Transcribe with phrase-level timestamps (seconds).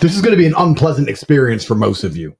[0.00, 2.36] This is going to be an unpleasant experience for most of you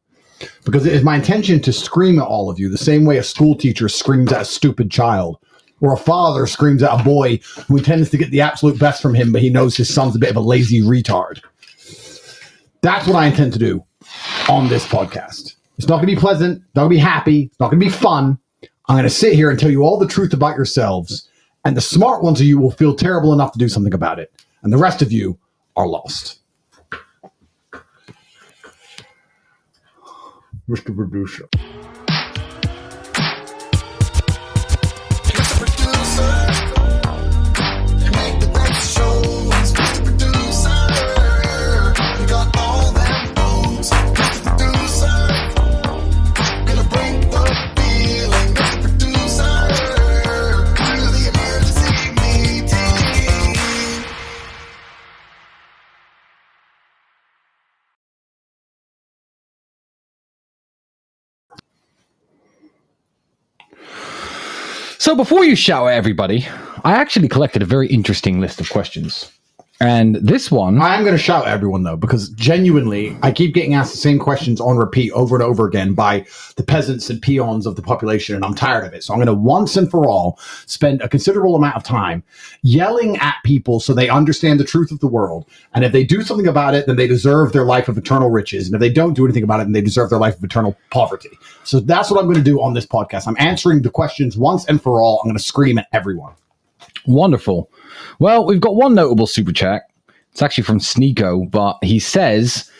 [0.64, 3.22] because it is my intention to scream at all of you the same way a
[3.24, 5.38] school teacher screams at a stupid child
[5.80, 9.12] or a father screams at a boy who intends to get the absolute best from
[9.12, 11.40] him, but he knows his son's a bit of a lazy retard.
[12.80, 13.84] That's what I intend to do
[14.48, 15.56] on this podcast.
[15.78, 17.86] It's not going to be pleasant, not going to be happy, it's not going to
[17.86, 18.38] be fun.
[18.88, 21.28] I'm going to sit here and tell you all the truth about yourselves,
[21.64, 24.32] and the smart ones of you will feel terrible enough to do something about it,
[24.62, 25.36] and the rest of you
[25.76, 26.37] are lost.
[30.68, 30.94] Mr.
[30.94, 31.48] Producer.
[65.00, 65.54] So before you
[65.86, 66.48] at everybody,
[66.84, 69.30] I actually collected a very interesting list of questions.
[69.80, 73.54] And this one, I am going to shout at everyone though, because genuinely, I keep
[73.54, 76.26] getting asked the same questions on repeat over and over again by
[76.56, 79.04] the peasants and peons of the population, and I'm tired of it.
[79.04, 82.24] So I'm going to once and for all spend a considerable amount of time
[82.62, 85.46] yelling at people so they understand the truth of the world.
[85.74, 88.66] And if they do something about it, then they deserve their life of eternal riches.
[88.66, 90.76] And if they don't do anything about it, then they deserve their life of eternal
[90.90, 91.30] poverty.
[91.62, 93.28] So that's what I'm going to do on this podcast.
[93.28, 95.20] I'm answering the questions once and for all.
[95.20, 96.32] I'm going to scream at everyone.
[97.06, 97.70] wonderful.
[98.18, 99.82] Well, we've got one notable super chat.
[100.32, 102.70] It's actually from Sneako, but he says,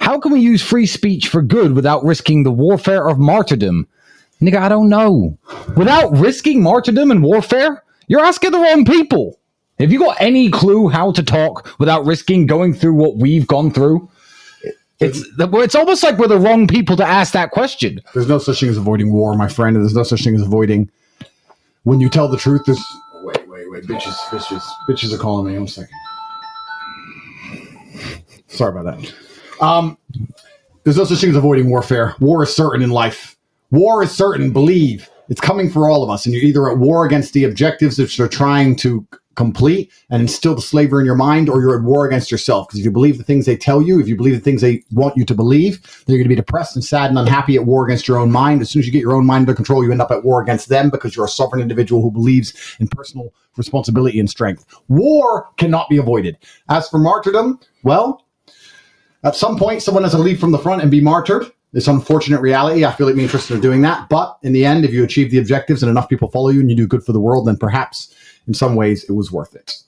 [0.00, 3.86] How can we use free speech for good without risking the warfare of martyrdom?
[4.40, 5.38] Nigga, I don't know.
[5.76, 7.82] Without risking martyrdom and warfare?
[8.08, 9.38] You're asking the wrong people.
[9.78, 13.70] Have you got any clue how to talk without risking going through what we've gone
[13.70, 14.08] through?
[15.00, 18.00] It's it's almost like we're the wrong people to ask that question.
[18.14, 19.74] There's no such thing as avoiding war, my friend.
[19.74, 20.90] There's no such thing as avoiding
[21.82, 22.62] when you tell the truth.
[22.66, 22.84] There's
[23.84, 25.58] Bitches, bitches, bitches are calling me.
[25.58, 25.94] One second.
[28.46, 29.14] Sorry about that.
[29.60, 29.98] Um,
[30.84, 32.14] there's no such thing as avoiding warfare.
[32.20, 33.36] War is certain in life.
[33.70, 34.52] War is certain.
[34.52, 37.96] Believe it's coming for all of us, and you're either at war against the objectives
[37.96, 41.84] that you're trying to complete and instill the slavery in your mind, or you're at
[41.84, 42.68] war against yourself.
[42.68, 44.82] Because if you believe the things they tell you, if you believe the things they
[44.92, 47.64] want you to believe, then you're going to be depressed and sad and unhappy at
[47.64, 48.60] war against your own mind.
[48.60, 50.42] As soon as you get your own mind under control, you end up at war
[50.42, 54.64] against them because you're a sovereign individual who believes in personal responsibility and strength.
[54.88, 56.38] War cannot be avoided.
[56.68, 58.26] As for martyrdom, well,
[59.24, 61.50] at some point, someone has to lead from the front and be martyred.
[61.74, 62.84] It's unfortunate reality.
[62.84, 64.08] I feel like me interested in doing that.
[64.08, 66.68] But in the end, if you achieve the objectives and enough people follow you and
[66.68, 68.14] you do good for the world, then perhaps
[68.46, 69.78] in some ways it was worth it.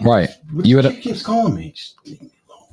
[0.00, 0.28] Right.
[0.62, 1.72] You had He keeps calling me.
[1.72, 2.68] Just leave me alone.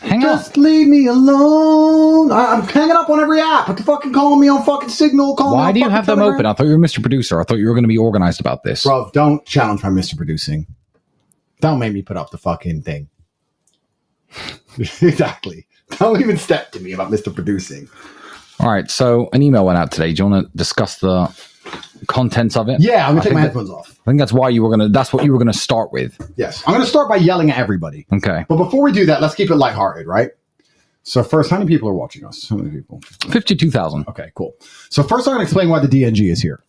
[0.00, 0.38] hang on.
[0.38, 2.30] Just leave me alone.
[2.30, 3.66] I, I'm hanging up on every app.
[3.66, 5.34] But the fucking calling me on fucking Signal.
[5.36, 6.34] Calling Why do you have them Telegram.
[6.34, 6.46] open?
[6.46, 7.00] I thought you were Mr.
[7.00, 7.40] Producer.
[7.40, 8.84] I thought you were going to be organized about this.
[8.84, 10.16] Bro, don't challenge my Mr.
[10.16, 10.66] Producing.
[11.60, 13.08] Don't make me put up the fucking thing.
[14.78, 15.66] exactly.
[15.98, 17.34] Don't even step to me about Mr.
[17.34, 17.88] Producing.
[18.60, 18.90] All right.
[18.90, 20.12] So an email went out today.
[20.12, 21.26] Do you want to discuss the
[22.08, 22.80] contents of it?
[22.80, 23.90] Yeah, I'm gonna I take my think that- headphones off.
[24.06, 24.88] I think that's why you were gonna.
[24.88, 26.16] That's what you were gonna start with.
[26.36, 26.62] Yes.
[26.66, 28.06] I'm gonna start by yelling at everybody.
[28.12, 28.44] Okay.
[28.48, 30.30] But before we do that, let's keep it lighthearted, right?
[31.02, 32.48] So first, how many people are watching us?
[32.48, 33.00] How many people?
[33.30, 34.06] Fifty-two thousand.
[34.08, 34.54] Okay, cool.
[34.90, 36.62] So first, I'm going to explain why the DNG is here.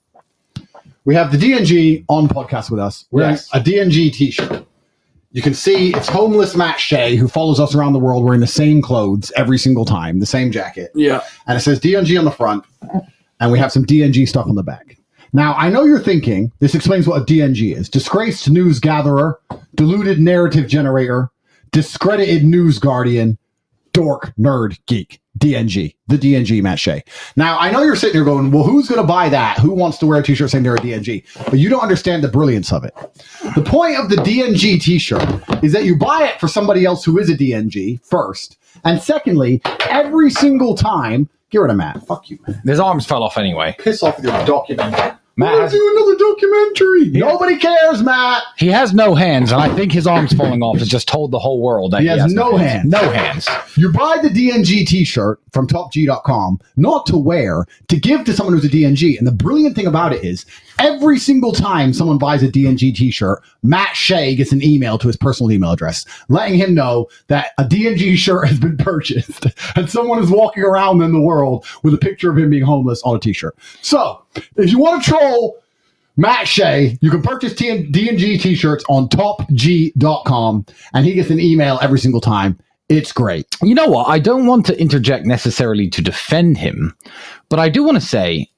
[1.05, 3.05] We have the DNG on podcast with us.
[3.11, 3.49] Wearing Yes.
[3.53, 4.65] a DNG T-shirt.
[5.31, 8.47] You can see it's homeless Matt Shea who follows us around the world wearing the
[8.47, 11.21] same clothes every single time, the same jacket, Yeah.
[11.47, 12.63] and it says DNG on the front,
[13.39, 14.97] and we have some DNG stuff on the back.
[15.33, 19.39] Now, I know you're thinking this explains what a DNG is: disgraced news gatherer,
[19.75, 21.29] deluded narrative generator,
[21.71, 23.37] discredited news guardian,
[23.91, 27.03] dork, nerd, geek, DNG, the DNG Matt Shea.
[27.35, 29.57] Now, I know you're sitting here going, well, who's going to buy that?
[29.59, 31.23] Who wants to wear a t shirt saying they're a DNG?
[31.45, 32.93] But you don't understand the brilliance of it.
[33.55, 35.27] The point of the DNG t shirt
[35.63, 38.57] is that you buy it for somebody else who is a DNG first.
[38.83, 42.05] And secondly, every single time, get rid of Matt.
[42.05, 42.61] Fuck you, man.
[42.65, 43.75] His arms fell off anyway.
[43.79, 45.17] Piss off with your documentary.
[45.37, 47.09] Matt has- do another documentary.
[47.11, 48.43] Nobody cares, Matt.
[48.57, 51.39] He has no hands, and I think his arms falling off has just told the
[51.39, 52.89] whole world that He has no hands.
[52.91, 53.47] No hands.
[53.75, 58.65] You buy the DNG t-shirt from topg.com, not to wear, to give to someone who's
[58.65, 59.17] a DNG.
[59.17, 60.45] And the brilliant thing about it is
[60.79, 65.15] every single time someone buys a DNG t-shirt, Matt Shea gets an email to his
[65.17, 69.45] personal email address, letting him know that a DNG shirt has been purchased
[69.75, 73.01] and someone is walking around in the world with a picture of him being homeless
[73.03, 73.55] on a t-shirt.
[73.81, 74.21] So
[74.55, 75.57] if you want to troll
[76.17, 76.97] Matt Shea.
[77.01, 82.21] You can purchase T- DNG t-shirts on topg.com and he gets an email every single
[82.21, 82.57] time.
[82.89, 83.45] It's great.
[83.61, 84.07] You know what?
[84.07, 86.95] I don't want to interject necessarily to defend him,
[87.49, 88.49] but I do want to say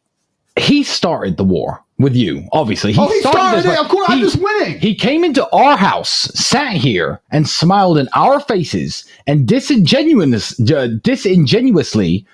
[0.57, 2.47] he started the war with you.
[2.53, 3.79] Obviously, Oh, he started this it.
[3.79, 4.79] Of course, I'm just winning.
[4.79, 10.89] He came into our house, sat here, and smiled in our faces, and disingenuous, uh,
[11.03, 12.25] disingenuously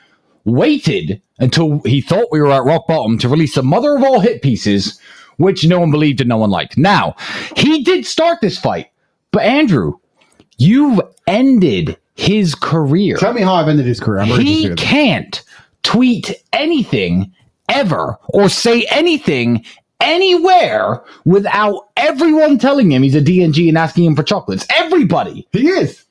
[0.43, 4.19] waited until he thought we were at rock bottom to release the mother of all
[4.19, 4.99] hit pieces,
[5.37, 6.77] which no one believed and no one liked.
[6.77, 7.15] Now,
[7.55, 8.87] he did start this fight,
[9.31, 9.99] but Andrew,
[10.57, 13.17] you've ended his career.
[13.17, 14.21] Tell me how I've ended his career.
[14.21, 15.43] I'm He can't
[15.83, 17.33] tweet anything
[17.69, 19.65] ever or say anything
[19.99, 24.65] anywhere without everyone telling him he's a DNG and asking him for chocolates.
[24.75, 25.47] Everybody.
[25.51, 26.04] He is.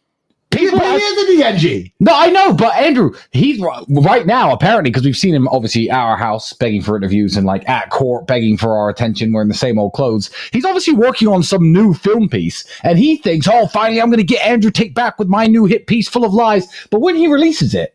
[0.55, 1.93] He, People he is a DNG.
[2.01, 5.99] no, I know, but Andrew, he's right now apparently because we've seen him obviously at
[5.99, 9.55] our house begging for interviews and like at court begging for our attention, wearing the
[9.55, 10.31] same old clothes.
[10.53, 14.19] He's obviously working on some new film piece, and he thinks, "Oh, finally, I'm going
[14.19, 17.17] to get Andrew Tate back with my new hit piece full of lies." But when
[17.17, 17.94] he releases it,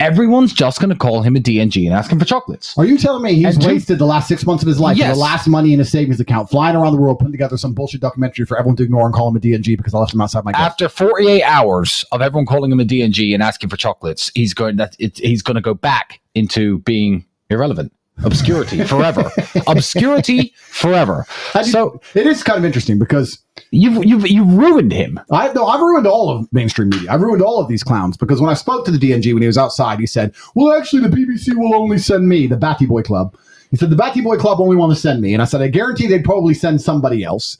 [0.00, 2.76] everyone's just going to call him a DNG and ask him for chocolates.
[2.78, 4.96] Are you telling me he's And two- wasted the last six months of his life,
[4.96, 5.14] Yes.
[5.16, 8.00] the last money in his savings account, flying around the world, putting together some bullshit
[8.00, 10.44] documentary for everyone to ignore and call him a DNG because I left him outside
[10.44, 10.60] my gate?
[10.60, 14.76] After 48 hours of everyone calling him a DNG and asking for chocolates, he's going
[14.76, 17.92] that it, he's going to go back into being irrelevant,
[18.24, 19.30] obscurity forever,
[19.66, 21.26] obscurity forever.
[21.54, 23.38] I So it is kind of interesting because
[23.70, 25.20] you've you've you've ruined him.
[25.30, 27.12] I no, I've ruined all of mainstream media.
[27.12, 29.46] I've ruined all of these clowns because when I spoke to the DNG when he
[29.46, 33.02] was outside, he said, "Well, actually, the BBC will only send me the Batty Boy
[33.02, 33.36] Club."
[33.70, 35.68] He said the Batty Boy Club only want to send me, and I said, "I
[35.68, 37.58] guarantee they'd probably send somebody else."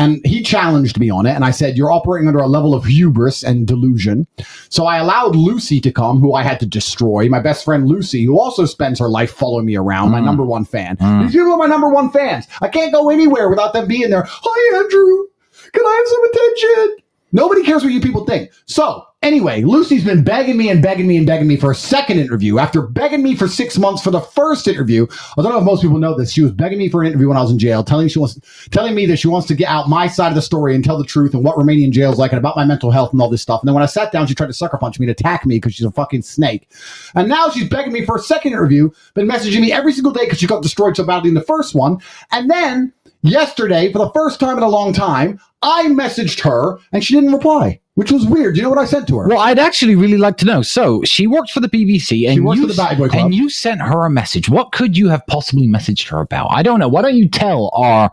[0.00, 2.84] And he challenged me on it, and I said, "You're operating under a level of
[2.84, 4.26] hubris and delusion."
[4.68, 7.28] So I allowed Lucy to come, who I had to destroy.
[7.28, 10.24] My best friend Lucy, who also spends her life following me around, my mm.
[10.24, 10.96] number one fan.
[10.96, 11.22] Mm.
[11.22, 12.48] These people are my number one fans.
[12.60, 14.26] I can't go anywhere without them being there.
[14.28, 15.28] Hi, Andrew.
[15.72, 17.06] Can I have some attention?
[17.32, 18.50] Nobody cares what you people think.
[18.66, 22.18] So, anyway, Lucy's been begging me and begging me and begging me for a second
[22.18, 22.58] interview.
[22.58, 25.82] After begging me for six months for the first interview, I don't know if most
[25.82, 26.32] people know this.
[26.32, 28.40] She was begging me for an interview when I was in jail, telling she wants,
[28.70, 30.96] telling me that she wants to get out my side of the story and tell
[30.96, 33.28] the truth and what Romanian jail is like and about my mental health and all
[33.28, 33.60] this stuff.
[33.60, 35.56] And then when I sat down, she tried to sucker punch me and attack me
[35.56, 36.70] because she's a fucking snake.
[37.14, 40.24] And now she's begging me for a second interview, been messaging me every single day
[40.24, 42.00] because she got destroyed so badly in the first one.
[42.30, 42.94] And then
[43.28, 47.32] yesterday, for the first time in a long time, I messaged her and she didn't
[47.32, 48.54] reply, which was weird.
[48.54, 49.28] Do you know what I sent to her?
[49.28, 50.62] Well, I'd actually really like to know.
[50.62, 53.26] So she worked for the BBC, and you the Batty Boy Club.
[53.26, 54.48] and you sent her a message.
[54.48, 56.48] What could you have possibly messaged her about?
[56.50, 56.88] I don't know.
[56.88, 58.10] Why don't you tell our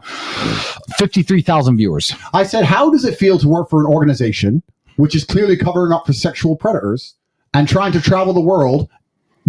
[0.98, 2.14] fifty-three thousand viewers?
[2.34, 4.64] I said, How does it feel to work for an organization
[4.98, 7.16] which is clearly covering up for sexual predators
[7.54, 8.90] and trying to travel the world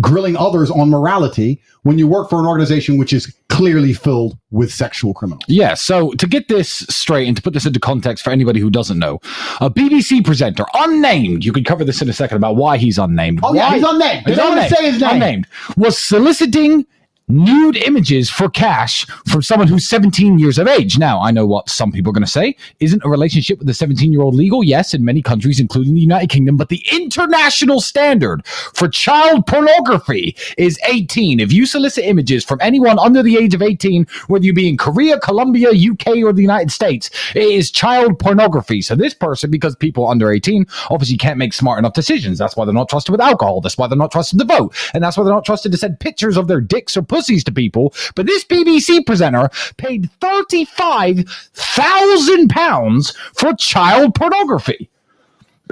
[0.00, 4.72] grilling others on morality when you work for an organization which is clearly filled with
[4.72, 5.42] sexual criminals?
[5.48, 8.70] Yeah, so to get this straight and to put this into context for anybody who
[8.70, 9.20] doesn't know,
[9.60, 13.40] a BBC presenter, unnamed, you could cover this in a second about why he's unnamed.
[13.42, 14.24] Oh, yeah, Why- he's unnamed.
[14.26, 14.74] They He's don't unnamed.
[14.74, 15.10] say his name.
[15.10, 15.46] Unnamed.
[15.76, 16.86] Was soliciting
[17.28, 20.98] nude images for cash from someone who's 17 years of age.
[20.98, 22.56] Now, I know what some people are going to say.
[22.80, 24.62] Isn't a relationship with a 17 year old legal?
[24.62, 30.36] Yes, in many countries, including the United Kingdom, but the international standard for child pornography
[30.58, 31.40] is 18.
[31.40, 34.76] If you solicit images from anyone under the age of 18, whether you be in
[34.76, 38.82] Korea, Colombia, UK, or the United States, it is child pornography.
[38.82, 42.38] So this person, because people under 18 obviously can't make smart enough decisions.
[42.38, 43.60] That's why they're not trusted with alcohol.
[43.60, 44.74] That's why they're not trusted to vote.
[44.92, 47.52] And that's why they're not trusted to send pictures of their dicks or pussies to
[47.52, 47.94] people.
[48.16, 54.88] But this BBC presenter paid £35,000 for child pornography.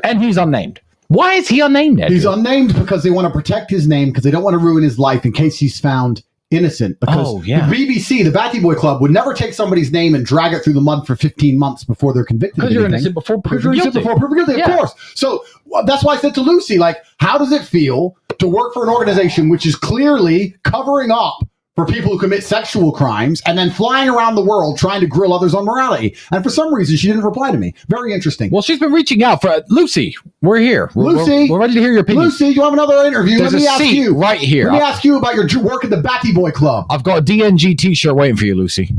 [0.05, 0.81] And he's unnamed.
[1.09, 2.01] Why is he unnamed?
[2.01, 2.11] Ed?
[2.11, 4.83] He's unnamed because they want to protect his name because they don't want to ruin
[4.83, 6.99] his life in case he's found innocent.
[7.01, 7.69] Because Oh, yeah.
[7.69, 10.73] the BBC, the Batty Boy Club, would never take somebody's name and drag it through
[10.73, 12.59] the mud for 15 months before they're convicted.
[12.59, 13.91] of Because you're innocent before proven guilty.
[13.99, 14.71] before proven guilty, Yeah.
[14.71, 14.95] of course.
[15.15, 18.75] So well, that's why I said to Lucy, like, how does it feel to work
[18.75, 21.39] for an organization which is clearly covering up
[21.77, 25.33] for people who commit sexual crimes and then flying around the world trying to grill
[25.33, 26.17] others on morality?
[26.33, 27.73] And for some reason, she didn't reply to me.
[27.87, 28.51] Very interesting.
[28.51, 30.17] Well, she's been reaching out for uh, Lucy.
[30.41, 30.91] We're here.
[30.97, 32.25] We're, Lucy, we're, we're ready to hear your opinion.
[32.25, 33.39] Lucy, you have another interview.
[33.39, 34.65] There's Let me a ask seat you right here.
[34.65, 36.87] Let me ask you about your work at the Batty Boy Club.
[36.91, 38.91] I've got a DNG T-shirt waiting for you, Lucy.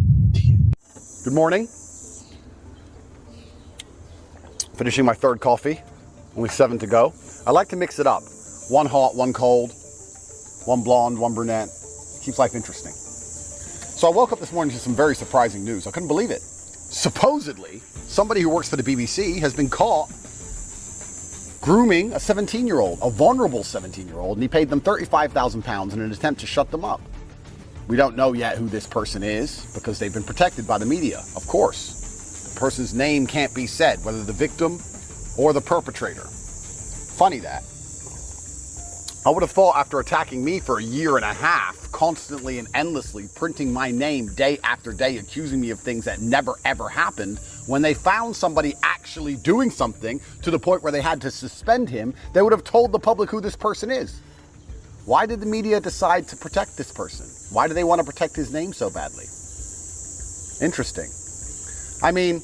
[1.25, 1.67] Good morning.
[4.75, 5.81] Finishing my third coffee,
[6.37, 7.13] only seven to go.
[7.45, 8.23] I like to mix it up.
[8.69, 9.73] One hot, one cold,
[10.65, 11.69] one blonde, one brunette.
[12.21, 12.93] Keeps life interesting.
[12.93, 15.85] So I woke up this morning to some very surprising news.
[15.85, 16.41] I couldn't believe it.
[16.41, 20.09] Supposedly, somebody who works for the BBC has been caught
[21.61, 25.93] grooming a 17 year old, a vulnerable 17 year old, and he paid them £35,000
[25.93, 27.01] in an attempt to shut them up.
[27.87, 31.19] We don't know yet who this person is because they've been protected by the media,
[31.35, 32.53] of course.
[32.53, 34.79] The person's name can't be said, whether the victim
[35.37, 36.27] or the perpetrator.
[37.17, 37.63] Funny that.
[39.25, 42.67] I would have thought after attacking me for a year and a half, constantly and
[42.73, 47.39] endlessly printing my name day after day, accusing me of things that never ever happened,
[47.67, 51.87] when they found somebody actually doing something to the point where they had to suspend
[51.87, 54.19] him, they would have told the public who this person is.
[55.05, 57.25] Why did the media decide to protect this person?
[57.55, 59.23] Why do they want to protect his name so badly?
[60.61, 61.09] Interesting.
[62.05, 62.41] I mean,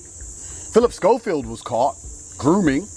[0.73, 1.97] Philip Schofield was caught
[2.37, 2.87] grooming,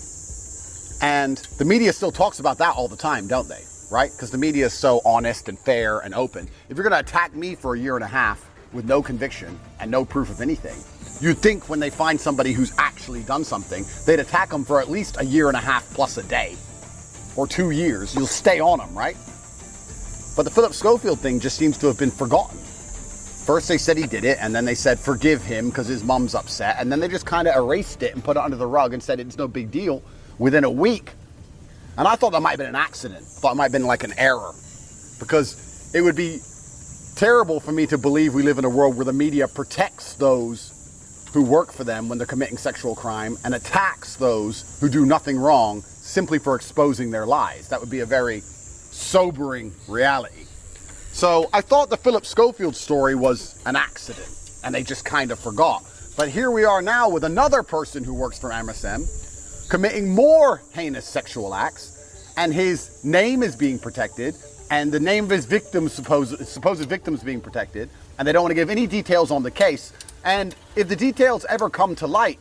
[1.01, 3.65] and the media still talks about that all the time, don't they?
[3.93, 4.11] Right?
[4.11, 6.49] Because the media is so honest and fair and open.
[6.71, 9.61] If you're going to attack me for a year and a half with no conviction
[9.81, 10.79] and no proof of anything,
[11.21, 14.91] you'd think when they find somebody who's actually done something, they'd attack them for at
[14.91, 16.57] least a year and a half plus a day
[17.37, 18.15] or two years.
[18.15, 19.15] You'll stay on them, right?
[20.37, 22.57] But the Philip Schofield thing just seems to have been forgotten.
[22.57, 26.35] First they said he did it, and then they said forgive him because his mom's
[26.35, 28.95] upset, and then they just kind of erased it and put it under the rug
[28.95, 30.03] and said it's no big deal
[30.39, 31.13] within a week.
[31.99, 33.25] And I thought that might have been an accident.
[33.25, 34.53] Thought it might have been like an error.
[35.19, 36.41] Because it would be
[37.17, 40.73] terrible for me to believe we live in a world where the media protects those
[41.33, 45.39] who work for them when they're committing sexual crime and attacks those who do nothing
[45.39, 47.69] wrong simply for exposing their lies.
[47.69, 50.47] That would be a very sobering reality.
[51.13, 54.29] So I thought the Philip Schofield story was an accident
[54.65, 55.85] and they just kind of forgot.
[56.17, 59.07] But here we are now with another person who works for MSM
[59.73, 64.35] committing more heinous sexual acts and his name is being protected
[64.71, 67.89] and the name of his victims, supposed, supposed victims being protected
[68.19, 69.95] and they don't want to give any details on the case.
[70.27, 72.39] And if the details ever come to light,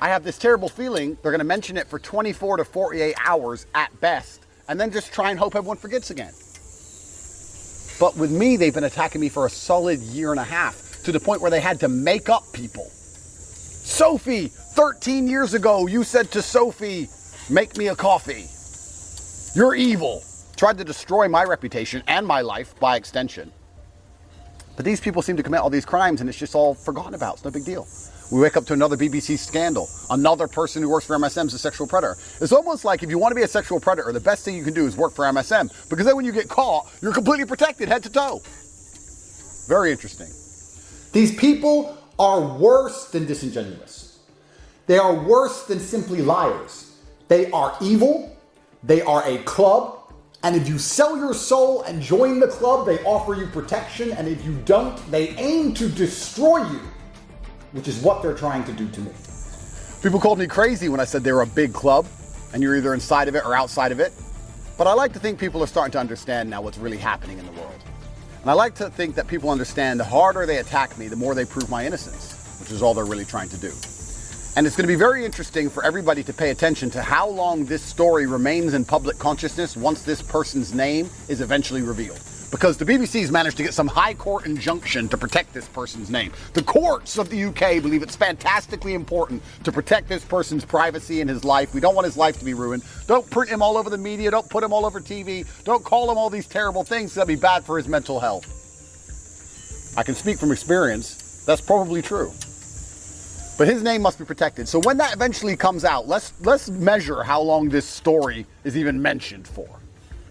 [0.00, 3.66] I have this terrible feeling they're going to mention it for 24 to 48 hours
[3.74, 6.32] at best and then just try and hope everyone forgets again.
[7.98, 11.10] But with me, they've been attacking me for a solid year and a half to
[11.10, 12.88] the point where they had to make up people.
[13.86, 17.08] Sophie, 13 years ago, you said to Sophie,
[17.48, 18.46] make me a coffee.
[19.54, 20.24] You're evil.
[20.56, 23.52] Tried to destroy my reputation and my life by extension.
[24.74, 27.34] But these people seem to commit all these crimes and it's just all forgotten about.
[27.34, 27.86] It's no big deal.
[28.32, 29.88] We wake up to another BBC scandal.
[30.10, 32.16] Another person who works for MSM is a sexual predator.
[32.40, 34.64] It's almost like if you want to be a sexual predator, the best thing you
[34.64, 37.88] can do is work for MSM because then when you get caught, you're completely protected
[37.88, 38.42] head to toe.
[39.68, 40.28] Very interesting.
[41.12, 44.18] These people are worse than disingenuous.
[44.86, 46.96] They are worse than simply liars.
[47.28, 48.36] They are evil.
[48.82, 50.12] They are a club.
[50.42, 54.12] And if you sell your soul and join the club, they offer you protection.
[54.12, 56.80] And if you don't, they aim to destroy you
[57.76, 59.10] which is what they're trying to do to me.
[60.02, 62.06] People called me crazy when I said they were a big club
[62.54, 64.12] and you're either inside of it or outside of it.
[64.78, 67.44] But I like to think people are starting to understand now what's really happening in
[67.44, 67.75] the world.
[68.46, 71.34] And I like to think that people understand the harder they attack me, the more
[71.34, 73.72] they prove my innocence, which is all they're really trying to do.
[74.54, 77.64] And it's going to be very interesting for everybody to pay attention to how long
[77.64, 82.20] this story remains in public consciousness once this person's name is eventually revealed
[82.56, 86.32] because the BBC's managed to get some high court injunction to protect this person's name.
[86.54, 91.28] The courts of the UK believe it's fantastically important to protect this person's privacy and
[91.28, 91.74] his life.
[91.74, 92.82] We don't want his life to be ruined.
[93.06, 94.30] Don't print him all over the media.
[94.30, 95.46] Don't put him all over TV.
[95.64, 97.12] Don't call him all these terrible things.
[97.12, 98.46] That'd be bad for his mental health.
[99.98, 101.44] I can speak from experience.
[101.44, 102.32] That's probably true.
[103.58, 104.66] But his name must be protected.
[104.66, 109.02] So when that eventually comes out, let's let's measure how long this story is even
[109.02, 109.68] mentioned for,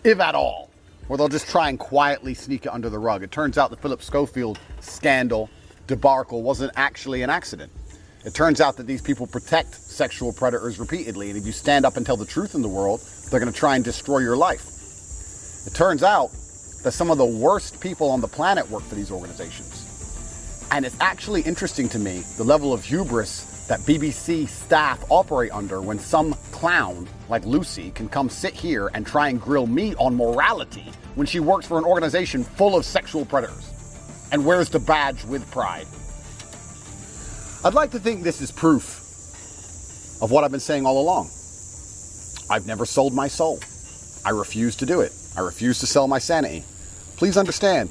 [0.03, 0.71] if at all
[1.09, 3.23] or they'll just try and quietly sneak it under the rug.
[3.23, 5.49] It turns out the Philip Schofield scandal
[5.87, 7.71] debacle wasn't actually an accident.
[8.25, 11.95] It turns out that these people protect sexual predators repeatedly, and if you stand up
[11.95, 14.65] and tell the truth in the world, they're going to try and destroy your life.
[15.67, 16.29] It turns out
[16.83, 20.67] that some of the worst people on the planet work for these organizations.
[20.71, 25.81] And it's actually interesting to me the level of hubris that BBC staff operate under
[25.81, 30.15] when some clown like Lucy can come sit here and try and grill me on
[30.15, 33.71] morality when she works for an organization full of sexual predators
[34.31, 35.87] and wears the badge with pride.
[37.63, 39.01] I'd like to think this is proof
[40.21, 41.29] of what I've been saying all along.
[42.49, 43.59] I've never sold my soul.
[44.23, 45.11] I refuse to do it.
[45.35, 46.63] I refuse to sell my sanity.
[47.17, 47.89] Please understand,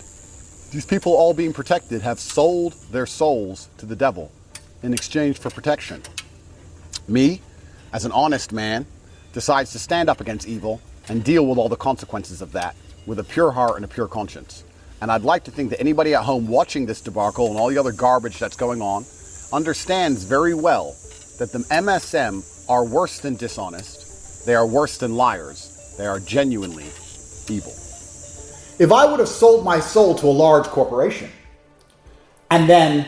[0.71, 4.31] these people all being protected have sold their souls to the devil
[4.85, 6.03] in exchange for protection.
[7.09, 7.41] Me,
[7.93, 8.87] as an honest man,
[9.33, 12.76] decides to stand up against evil and deal with all the consequences of that
[13.07, 14.62] with a pure heart and a pure conscience.
[15.00, 17.79] And I'd like to think that anybody at home watching this debacle and all the
[17.79, 19.05] other garbage that's going on
[19.53, 20.95] understands very well
[21.38, 24.47] that the MSM are worse than dishonest.
[24.47, 25.95] They are worse than liars.
[25.99, 26.87] They are genuinely
[27.49, 27.73] evil.
[28.79, 31.31] if I would have sold my soul to a large corporation
[32.50, 33.07] and then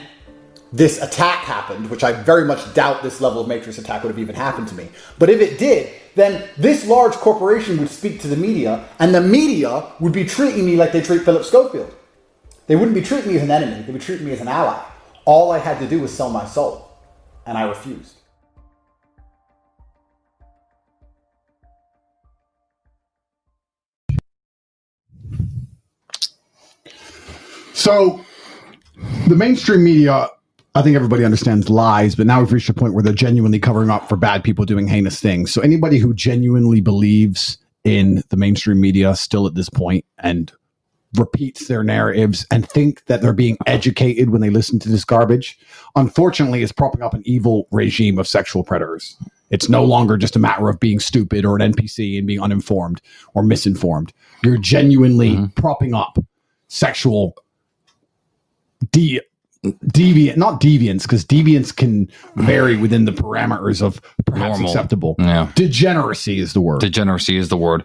[0.77, 4.19] this attack happened, which I very much doubt this level of Matrix attack would have
[4.19, 4.89] even happened to me.
[5.19, 9.23] But if it did, then this large corporation would speak to the media, and the
[9.23, 11.95] media would be treating me like they treat Philip Schofield.
[12.67, 14.79] They wouldn't be treating me as an enemy, they would treat me as an ally.
[15.25, 16.91] All I had to do was sell my soul,
[17.47, 18.13] and I refused.
[27.73, 28.21] So,
[29.27, 30.29] the mainstream media,
[30.77, 33.89] I think everybody understands lies, but now we've reached a point where they're genuinely covering
[33.89, 35.51] up for bad people doing heinous things.
[35.51, 40.53] So, anybody who genuinely believes in the mainstream media still at this point and
[41.17, 45.59] repeats their narratives and think that they're being educated when they listen to this garbage,
[45.95, 49.17] unfortunately, is propping up an evil regime of sexual predators.
[49.49, 53.01] It's no longer just a matter of being stupid or an NPC and being uninformed
[53.33, 54.13] or misinformed.
[54.45, 55.59] You're genuinely mm-hmm.
[55.59, 56.19] propping up
[56.69, 57.35] sexual
[58.91, 59.23] de-
[59.87, 64.71] deviant, not deviance, because deviance can vary within the parameters of perhaps Normal.
[64.71, 65.17] acceptable.
[65.19, 65.51] Yeah.
[65.55, 66.81] Degeneracy is the word.
[66.81, 67.85] Degeneracy is the word.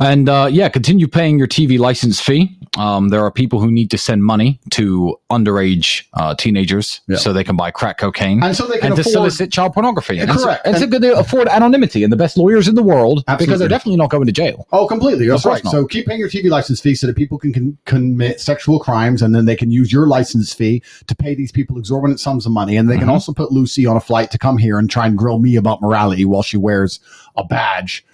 [0.00, 2.56] And uh, yeah, continue paying your TV license fee.
[2.78, 7.16] Um, there are people who need to send money to underage uh, teenagers Yeah.
[7.18, 10.18] so they can buy crack cocaine And so they can and to solicit child pornography.
[10.18, 10.66] And it's- correct.
[10.66, 13.68] And, so And- they afford anonymity and the best lawyers in the world because they're
[13.68, 14.66] definitely not going to jail.
[14.72, 15.26] Oh, completely.
[15.28, 15.62] That's right.
[15.64, 15.70] not.
[15.70, 19.20] So keep paying your TV license fee so that people can, can commit sexual crimes,
[19.22, 22.52] and then they can use your license fee to pay these people exorbitant sums of
[22.52, 25.06] money, and they can also put Lucy on a flight to come here and try
[25.06, 27.00] and grill me about morality while she wears
[27.36, 28.04] a badge,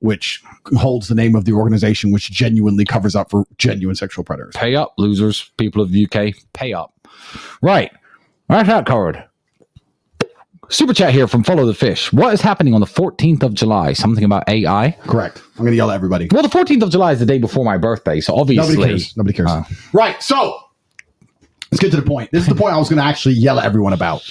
[0.00, 0.42] which
[0.76, 4.54] holds the name of the organization, which genuinely covers up for genuine sexual predators.
[4.56, 6.92] Pay up, losers, people of the UK, pay up.
[7.62, 7.92] Right.
[8.48, 9.24] Right that covered.
[10.70, 12.12] Super chat here from Follow the Fish.
[12.12, 13.94] What is happening on the 14th of July?
[13.94, 14.90] Something about AI?
[15.06, 15.42] Correct.
[15.56, 16.28] I'm going to yell at everybody.
[16.30, 18.74] Well, the 14th of July is the day before my birthday, so obviously.
[18.74, 19.16] Nobody cares.
[19.16, 19.48] Nobody cares.
[19.48, 19.64] Uh.
[19.94, 20.22] right.
[20.22, 20.60] So
[21.70, 22.30] let's get to the point.
[22.30, 24.22] This is the point I was going to actually yell at everyone about.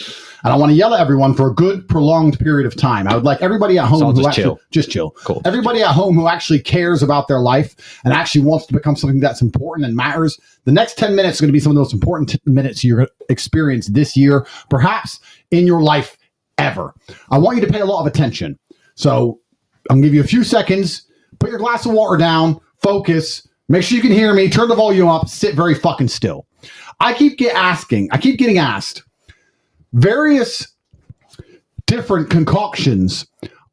[0.43, 3.07] And I want to yell at everyone for a good prolonged period of time.
[3.07, 4.59] I would like everybody at home So who just actually chill.
[4.71, 5.11] just chill.
[5.23, 5.41] Cool.
[5.45, 9.19] Everybody at home who actually cares about their life and actually wants to become something
[9.19, 10.39] that's important and matters.
[10.65, 12.97] The next 10 minutes are going to be some of the most important minutes you're
[12.97, 15.19] going to experience this year, perhaps
[15.51, 16.17] in your life
[16.59, 16.93] ever.
[17.29, 18.57] I want you to pay a lot of attention.
[18.95, 19.39] So
[19.89, 21.03] I'm going to give you a few seconds.
[21.39, 24.75] Put your glass of water down, focus, make sure you can hear me, turn the
[24.75, 26.45] volume up, sit very fucking still.
[26.99, 29.03] I keep get asking, I keep getting asked
[29.93, 30.67] various
[31.85, 33.25] different concoctions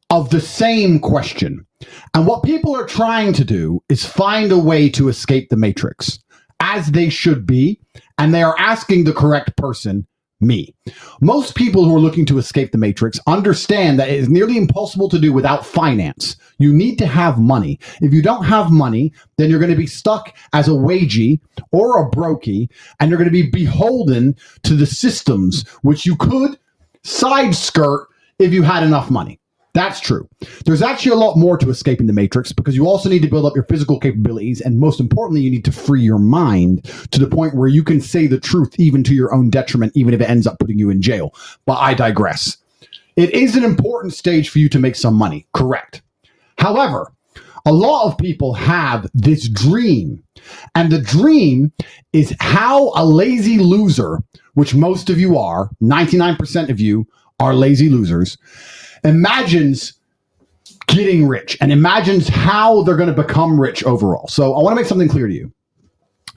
[0.09, 1.65] of the same question.
[2.13, 6.19] And what people are trying to do is find a way to escape the matrix,
[6.59, 7.79] as they should be.
[8.17, 10.07] And they are asking the correct person,
[10.41, 10.73] me.
[11.21, 15.09] Most people who are looking to escape the matrix understand that it is nearly impossible
[15.09, 16.35] to do without finance.
[16.57, 17.79] You need to have money.
[18.01, 21.39] If you don't have money, then you're going to be stuck as a wagey
[21.71, 22.69] or a brokey,
[22.99, 26.57] and you're going to be beholden to the systems which you could
[27.03, 28.07] side skirt
[28.39, 29.39] if you had enough money.
[29.75, 30.29] That's true.
[30.65, 33.45] There's actually a lot more to escaping the matrix because you also need to build
[33.45, 34.61] up your physical capabilities.
[34.61, 37.99] And most importantly, you need to free your mind to the point where you can
[37.99, 40.89] say the truth even to your own detriment, even if it ends up putting you
[40.89, 41.35] in jail.
[41.65, 42.55] But I digress.
[43.17, 46.01] It is an important stage for you to make some money, correct?
[46.57, 47.11] However,
[47.65, 50.23] a lot of people have this dream,
[50.73, 51.73] and the dream
[52.13, 57.05] is how a lazy loser, which most of you are, 99% of you
[57.41, 58.37] are lazy losers,
[59.05, 59.93] imagines
[60.87, 64.27] getting rich and imagines how they're going to become rich overall.
[64.27, 65.51] So I want to make something clear to you.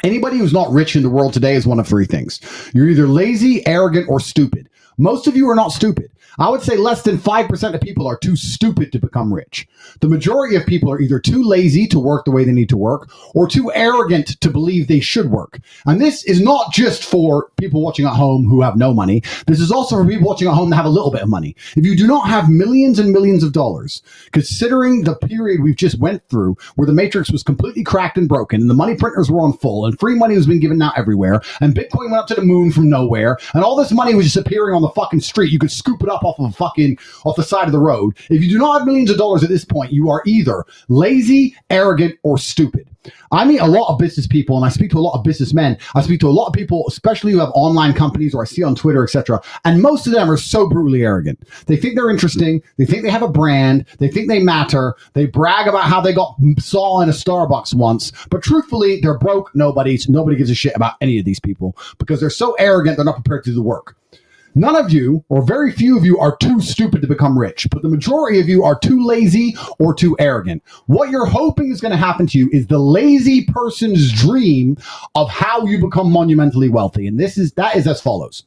[0.05, 2.41] Anybody who's not rich in the world today is one of three things.
[2.73, 4.69] You're either lazy, arrogant, or stupid.
[4.99, 6.11] Most of you are not stupid.
[6.39, 9.67] I would say less than 5% of people are too stupid to become rich.
[10.01, 12.77] The majority of people are either too lazy to work the way they need to
[12.77, 15.59] work or too arrogant to believe they should work.
[15.87, 19.23] And this is not just for people watching at home who have no money.
[19.47, 21.57] This is also for people watching at home that have a little bit of money.
[21.77, 25.99] If you do not have millions and millions of dollars, considering the period we've just
[25.99, 29.41] went through where the matrix was completely cracked and broken and the money printers were
[29.41, 32.35] on full and free money was being given out everywhere and Bitcoin went up to
[32.35, 35.53] the moon from nowhere and all this money was just appearing on the fucking street.
[35.53, 38.17] You could scoop it up off of a fucking off the side of the road.
[38.31, 41.55] If you do not have millions of dollars at this point, you are either lazy,
[41.71, 42.89] arrogant, or stupid.
[43.33, 45.79] I meet a lot of business people and I speak to a lot of businessmen.
[45.95, 48.63] I speak to a lot of people, especially who have online companies or I see
[48.63, 49.41] on Twitter, etc.
[49.65, 51.39] And most of them are so brutally arrogant.
[51.67, 52.63] They think they're interesting.
[52.77, 53.85] They think they have a brand.
[53.99, 54.95] They think they matter.
[55.13, 58.13] They brag about how they got saw in a Starbucks once.
[58.31, 60.09] But truthfully, they're broke nobodies.
[60.09, 63.17] Nobody gives a shit about any of these people because they're so arrogant, they're not
[63.17, 63.97] prepared to do the work.
[64.55, 67.83] None of you, or very few of you, are too stupid to become rich, but
[67.83, 70.63] the majority of you are too lazy or too arrogant.
[70.87, 74.77] What you're hoping is going to happen to you is the lazy person's dream
[75.15, 77.07] of how you become monumentally wealthy.
[77.07, 78.45] And this is that is as follows.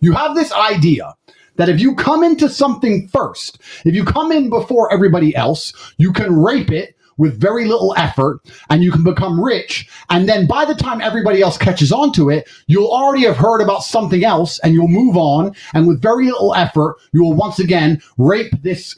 [0.00, 1.14] You have this idea
[1.56, 6.12] that if you come into something first, if you come in before everybody else, you
[6.12, 9.88] can rape it with very little effort and you can become rich.
[10.10, 13.60] And then by the time everybody else catches on to it, you'll already have heard
[13.60, 15.54] about something else and you'll move on.
[15.74, 18.96] And with very little effort, you will once again rape this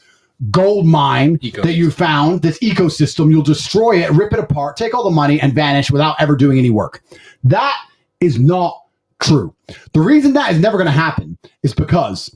[0.51, 3.29] gold mine that you found, this ecosystem.
[3.29, 6.57] You'll destroy it, rip it apart, take all the money and vanish without ever doing
[6.57, 7.03] any work.
[7.43, 7.77] That
[8.19, 8.81] is not
[9.19, 9.55] true.
[9.93, 12.35] The reason that is never going to happen is because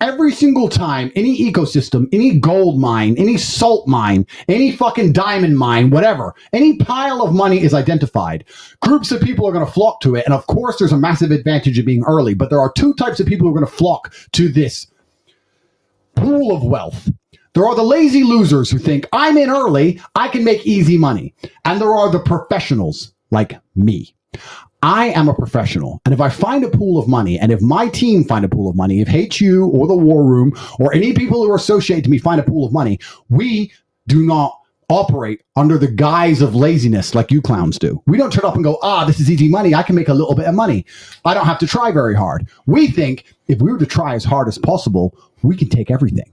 [0.00, 5.90] every single time any ecosystem, any gold mine, any salt mine, any fucking diamond mine,
[5.90, 8.44] whatever, any pile of money is identified,
[8.80, 10.24] groups of people are going to flock to it.
[10.24, 13.20] And of course, there's a massive advantage of being early, but there are two types
[13.20, 14.86] of people who are going to flock to this
[16.14, 17.10] pool of wealth.
[17.54, 21.34] There are the lazy losers who think, I'm in early, I can make easy money.
[21.64, 24.14] And there are the professionals like me.
[24.82, 26.00] I am a professional.
[26.04, 28.68] And if I find a pool of money, and if my team find a pool
[28.68, 32.10] of money, if HU or the War Room or any people who are associated to
[32.10, 33.72] me find a pool of money, we
[34.06, 38.00] do not operate under the guise of laziness like you clowns do.
[38.06, 39.74] We don't turn up and go, ah, this is easy money.
[39.74, 40.86] I can make a little bit of money.
[41.24, 42.48] I don't have to try very hard.
[42.66, 46.30] We think if we were to try as hard as possible, we can take everything.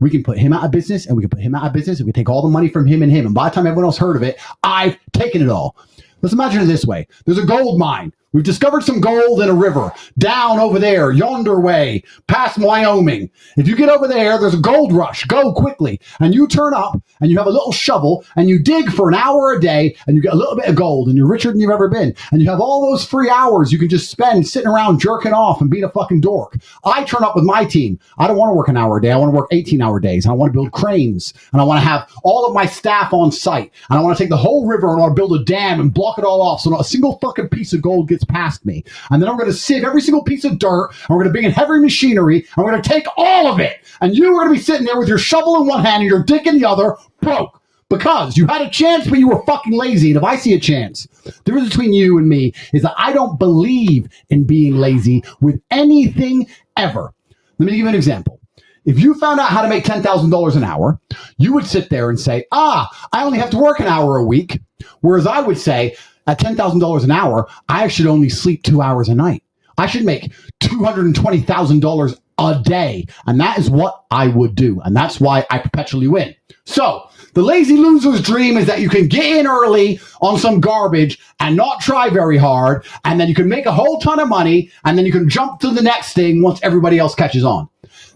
[0.00, 1.98] We can put him out of business and we can put him out of business
[1.98, 3.26] and we take all the money from him and him.
[3.26, 5.76] And by the time everyone else heard of it, I've taken it all.
[6.24, 7.06] Let's imagine it this way.
[7.26, 8.14] There's a gold mine.
[8.34, 13.30] We've discovered some gold in a river down over there, yonder way, past Wyoming.
[13.56, 15.24] If you get over there, there's a gold rush.
[15.26, 16.00] Go quickly.
[16.18, 19.14] And you turn up and you have a little shovel and you dig for an
[19.14, 21.60] hour a day and you get a little bit of gold and you're richer than
[21.60, 22.12] you've ever been.
[22.32, 25.60] And you have all those free hours you can just spend sitting around jerking off
[25.60, 26.56] and being a fucking dork.
[26.84, 28.00] I turn up with my team.
[28.18, 29.12] I don't want to work an hour a day.
[29.12, 30.26] I want to work 18 hour days.
[30.26, 33.30] I want to build cranes and I want to have all of my staff on
[33.30, 33.70] site.
[33.90, 35.78] And I want to take the whole river and I want to build a dam
[35.78, 38.64] and block it all off so not a single fucking piece of gold gets past
[38.64, 38.84] me.
[39.10, 40.90] And then I'm going to sieve every single piece of dirt.
[40.90, 42.46] And we're going to bring in heavy machinery.
[42.56, 43.78] And we're going to take all of it.
[44.00, 46.10] And you are going to be sitting there with your shovel in one hand and
[46.10, 47.60] your dick in the other, broke.
[47.90, 50.10] Because you had a chance, but you were fucking lazy.
[50.10, 53.12] And if I see a chance, the difference between you and me is that I
[53.12, 57.12] don't believe in being lazy with anything ever.
[57.58, 58.40] Let me give you an example.
[58.84, 61.00] If you found out how to make $10,000 an hour,
[61.38, 64.24] you would sit there and say, ah, I only have to work an hour a
[64.24, 64.60] week.
[65.00, 69.14] Whereas I would say, at $10,000 an hour, I should only sleep two hours a
[69.14, 69.42] night.
[69.76, 70.32] I should make
[70.62, 73.06] $220,000 a day.
[73.26, 74.80] And that is what I would do.
[74.84, 76.34] And that's why I perpetually win.
[76.64, 81.18] So the lazy loser's dream is that you can get in early on some garbage
[81.40, 82.84] and not try very hard.
[83.04, 84.70] And then you can make a whole ton of money.
[84.84, 87.68] And then you can jump to the next thing once everybody else catches on.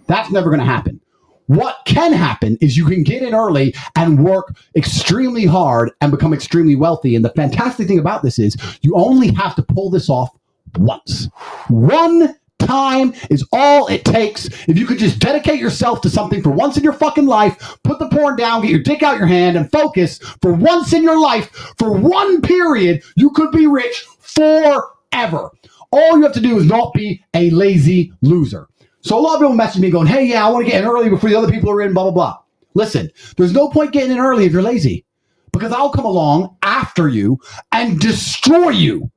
[0.07, 1.01] That's never going to happen.
[1.49, 6.35] What can happen is you can get in early and work extremely hard and become
[6.35, 7.17] extremely wealthy.
[7.17, 10.29] And the fantastic thing about this is you only have to pull this off
[10.77, 11.29] once.
[11.69, 14.47] One time is all it takes.
[14.69, 17.99] If you could just dedicate yourself to something for once in your fucking life, put
[17.99, 21.19] the porn down, get your dick out your hand, and focus for once in your
[21.19, 25.51] life, for one period, you could be rich forever.
[25.91, 28.69] All you have to do is not be a lazy loser.
[29.01, 30.89] So a lot of people message me going, hey, yeah, I want to get in
[30.89, 32.39] early before the other people are in, blah, blah, blah.
[32.75, 35.05] Listen, there's no point getting in early if you're lazy
[35.53, 37.39] because I'll come along after you
[37.73, 39.11] and destroy you.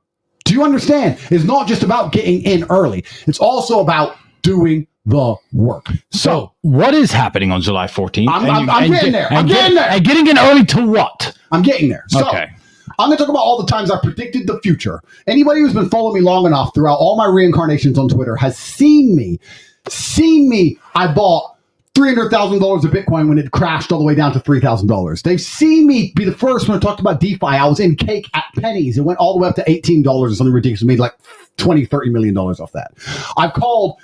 [0.46, 1.20] Do you understand?
[1.30, 3.04] It's not just about getting in early.
[3.28, 5.88] It's also about doing the work.
[6.12, 8.28] So, what is happening on July 14th?
[8.30, 9.34] I'm- I'm- I'm getting get- there.
[9.34, 9.92] I'm getting get- there.
[9.92, 11.34] And getting in early to what?
[11.52, 12.06] I'm getting there.
[12.08, 12.46] So Okay.
[13.00, 15.02] I'm going to talk about all the times I predicted the future.
[15.28, 19.16] Anybody who's been following me long enough throughout all my reincarnations on Twitter has seen
[19.16, 19.40] me,
[19.90, 20.78] seen me.
[20.96, 21.56] I bought
[21.96, 25.22] $300,000 of Bitcoin when it crashed all the way down to $3,000.
[25.24, 27.46] They've seen me be the first when I talked about DeFi.
[27.46, 28.98] I was in cake at pennies.
[28.98, 30.84] It went all the way up to $18 or something ridiculous.
[30.84, 31.16] I Made like
[31.58, 32.94] 20, 30 million dollars off that.
[33.38, 33.98] I've called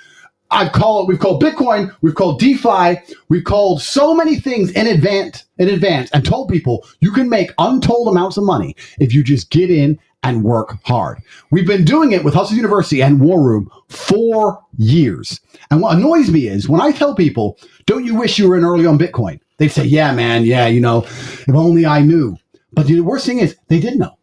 [0.50, 2.96] I've called we've called Bitcoin, we've called DeFi,
[3.28, 7.52] we've called so many things in advance in advance and told people you can make
[7.58, 11.18] untold amounts of money if you just get in and work hard.
[11.50, 15.40] We've been doing it with Hustle University and War Room for years.
[15.70, 18.64] And what annoys me is when I tell people, don't you wish you were in
[18.64, 19.40] early on Bitcoin?
[19.58, 22.36] They say, yeah, man, yeah, you know, if only I knew.
[22.72, 24.18] But the worst thing is they did know.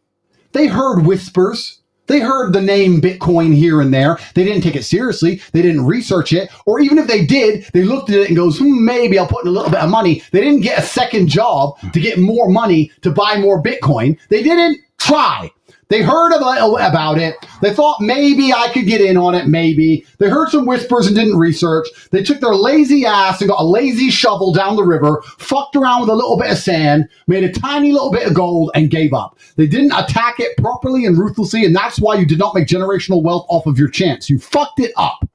[0.52, 1.82] They heard whispers.
[2.08, 4.20] They heard the name Bitcoin here and there.
[4.36, 5.42] They didn't take it seriously.
[5.54, 6.50] They didn't research it.
[6.68, 9.44] Or even if they did, they looked at it and goes, hmm, maybe I'll put
[9.44, 10.22] in a little bit of money.
[10.32, 14.20] They didn't get a second job to get more money to buy more Bitcoin.
[14.30, 15.50] They didn't try.
[15.88, 17.36] They heard about, it.
[17.62, 20.06] They thought maybe I could get in on it, maybe.
[20.18, 21.88] They heard some whispers and didn't research.
[22.10, 26.02] They took their lazy ass and got a lazy shovel down the river, fucked around
[26.02, 29.14] with a little bit of sand, made a tiny little bit of gold, and gave
[29.14, 29.38] up.
[29.58, 33.22] They didn't attack it properly and ruthlessly, and that's why you did not make generational
[33.22, 34.30] wealth off of your chance.
[34.30, 35.28] You fucked it up.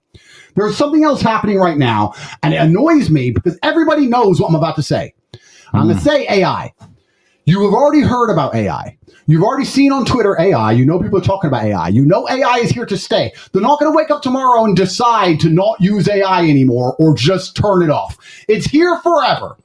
[0.57, 4.57] There's something else happening right now, and it annoys me because everybody knows what I'm
[4.57, 5.15] about to say.
[5.73, 6.09] I'm going to hmm.
[6.09, 6.73] say AI.
[7.51, 8.97] You have already heard about AI.
[9.27, 10.73] You've already seen on Twitter AI.
[10.73, 11.89] You know people are talking about AI.
[11.89, 13.33] You know AI is here to stay.
[13.53, 17.17] They're not going to wake up tomorrow and decide to not use AI anymore or
[17.17, 18.19] just turn it off.
[18.49, 19.57] It's here forever.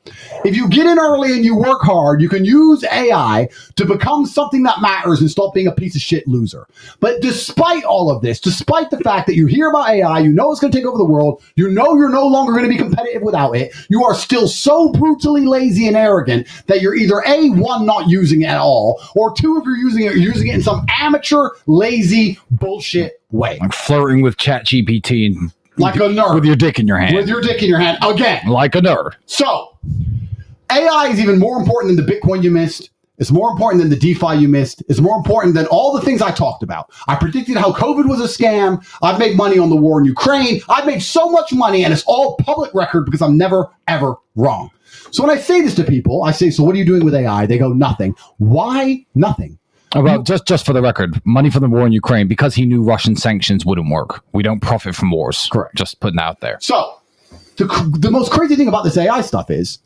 [0.43, 4.28] If you get in early and you work hard, you can use AI to become
[4.28, 6.67] something that matters and stop being a piece of shit loser.
[7.00, 10.52] But despite all of this, despite the fact that you hear about AI, you know
[10.52, 12.78] it's going to take over the world, you know you're no longer going to be
[12.78, 17.50] competitive without it, you are still so brutally lazy and arrogant that you're either A,
[17.50, 20.55] one, not using it at all, or two, if you're using it, you're using it
[20.55, 23.57] in some amateur, lazy, bullshit way.
[23.59, 26.35] Like flirting with ChatGPT and Like a nerd.
[26.35, 27.15] with your dick in your hand.
[27.15, 28.47] With your dick in your hand again.
[28.47, 29.11] like a nerd.
[29.25, 29.77] So,
[30.71, 32.89] AI is even more important than the Bitcoin you missed.
[33.17, 34.83] It's more important than the DeFi you missed.
[34.89, 36.91] It's more important than all the things I talked about.
[37.07, 38.85] I predicted how COVID was a scam.
[39.01, 40.59] I've made money on the war in Ukraine.
[40.67, 44.69] I've made so much money, and it's all public record because I'm never, ever wrong.
[45.15, 47.15] So when I say this to people, I say, So what are you doing with
[47.15, 47.45] AI?
[47.45, 48.15] They go, Nothing.
[48.38, 49.58] Why nothing?
[49.95, 52.65] Oh, well, just just for the record, money for the war in Ukraine because he
[52.65, 54.25] knew Russian sanctions wouldn't work.
[54.34, 55.47] We don't profit from wars.
[55.49, 55.73] Correct.
[55.75, 56.58] Just putting out there.
[56.60, 56.99] So,
[57.56, 57.65] the,
[57.97, 59.80] the most crazy thing about this AI stuff is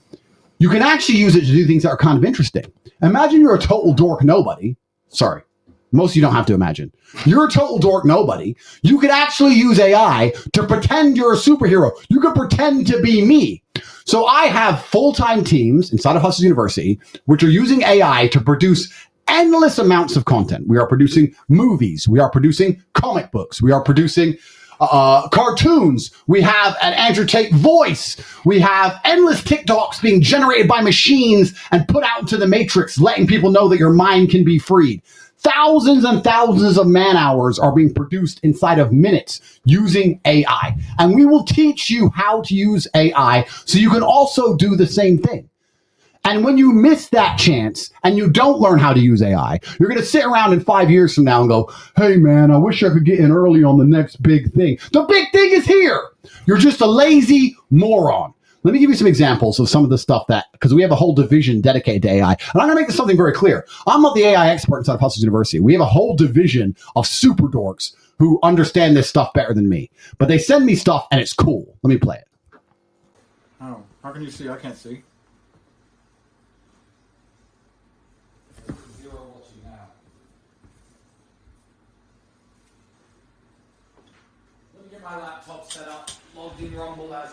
[0.57, 2.65] you can actually use it to do things that are kind of interesting.
[3.03, 4.75] Imagine you're a total dork nobody.
[5.09, 5.43] Sorry,
[5.91, 6.91] most of you don't have to imagine.
[7.25, 8.55] You're a total dork nobody.
[8.81, 11.91] You could actually use AI to pretend you're a superhero.
[12.09, 13.61] You could pretend to be me.
[14.09, 18.41] So I have full time teams inside of Hustle University, which are using AI to
[18.41, 18.91] produce
[19.27, 20.67] endless amounts of content.
[20.67, 22.07] We are producing movies.
[22.07, 23.61] We are producing comic books.
[23.61, 24.35] We are producing
[24.79, 26.09] uh, cartoons.
[26.25, 28.17] We have an Andrew Tate voice.
[28.45, 33.27] We have endless TikToks being generated by machines and put out into the matrix, letting
[33.27, 35.03] people know that your mind can be freed.
[35.39, 40.75] Thousands and thousands of man hours are being produced inside of minutes using AI.
[40.99, 44.87] And we will teach you how to use AI so you can also do the
[44.87, 45.49] same thing.
[46.25, 49.89] And when you miss that chance and you don't learn how to use AI, you're
[49.89, 52.83] going to sit around in five years from now and go, hey, man, I wish
[52.83, 54.77] I could get in early on the next big thing.
[54.91, 56.01] The big thing is here.
[56.45, 58.33] You're just a lazy moron.
[58.63, 60.91] Let me give you some examples of some of the stuff that, because we have
[60.91, 62.31] a whole division dedicated to AI.
[62.31, 63.65] And I'm going to make this something very clear.
[63.87, 65.61] I'm not the AI expert inside of Hustle University.
[65.61, 69.89] We have a whole division of super dorks who understand this stuff better than me.
[70.17, 71.77] But they send me stuff and it's cool.
[71.83, 72.27] Let me play it.
[73.61, 74.49] Oh, how can you see?
[74.49, 75.03] I can't see.
[78.67, 78.75] Let
[84.83, 87.31] me get my laptop set up, logged in Rumble as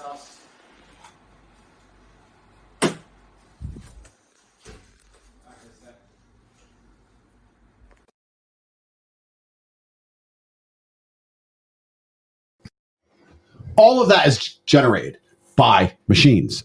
[13.77, 15.19] all of that is generated
[15.57, 16.65] by machines.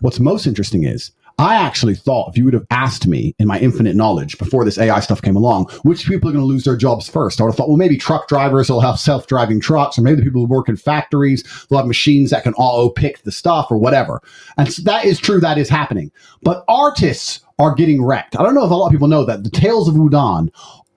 [0.00, 3.58] What's most interesting is I actually thought if you would have asked me in my
[3.58, 6.76] infinite knowledge before this AI stuff came along, which people are going to lose their
[6.76, 9.98] jobs first, I would have thought, well, maybe truck drivers will have self driving trucks,
[9.98, 13.22] or maybe the people who work in factories, they'll have machines that can auto pick
[13.22, 14.20] the stuff or whatever.
[14.58, 16.12] And so that is true, that is happening.
[16.42, 18.38] But artists are getting wrecked.
[18.38, 20.50] I don't know if a lot of people know that the Tales of Wudan,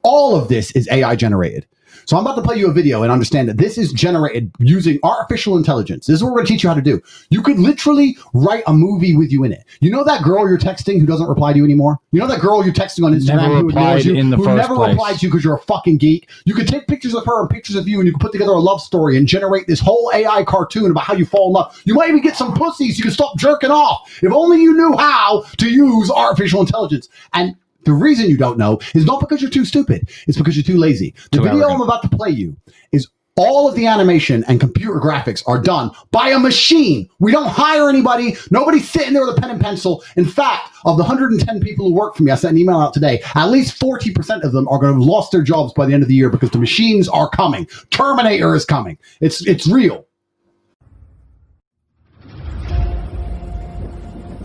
[0.04, 1.66] all of this is AI generated.
[2.06, 5.00] So I'm about to play you a video and understand that this is generated using
[5.04, 6.08] artificial intelligence.
[6.08, 7.02] This is what we're going to teach you how to do.
[7.30, 9.64] You could literally write a movie with you in it.
[9.80, 12.00] You know that girl you're texting who doesn't reply to you anymore?
[12.12, 14.38] You know that girl you're texting on Instagram Never who replied ignores you, in the
[14.38, 14.90] who never place.
[14.90, 16.30] replied to you because you're a fucking geek?
[16.46, 18.52] You could take pictures of her and pictures of you and you could put together
[18.52, 21.82] a love story and generate this whole AI cartoon about how you fall in love.
[21.86, 22.98] You might even get some pussies.
[22.98, 24.20] You can stop jerking off.
[24.22, 27.10] If only you knew how to use artificial intelligence.
[27.34, 30.10] And the reason you don't know is not because you're too stupid.
[30.28, 31.14] It's because you're too lazy.
[31.32, 31.76] The Too video arrogant.
[31.76, 32.56] I'm about to play you
[32.92, 37.10] is all of the animation and computer graphics are done by a machine.
[37.20, 38.36] We don't hire anybody.
[38.52, 40.04] Nobody's sitting there with a pen and pencil.
[40.18, 42.94] In fact, of the 110 people who work for me, I sent an email out
[42.94, 43.24] today.
[43.34, 46.04] At least 40% of them are going to have lost their jobs by the end
[46.04, 47.66] of the year because the machines are coming.
[47.90, 49.00] Terminator is coming.
[49.20, 50.06] It's it's real.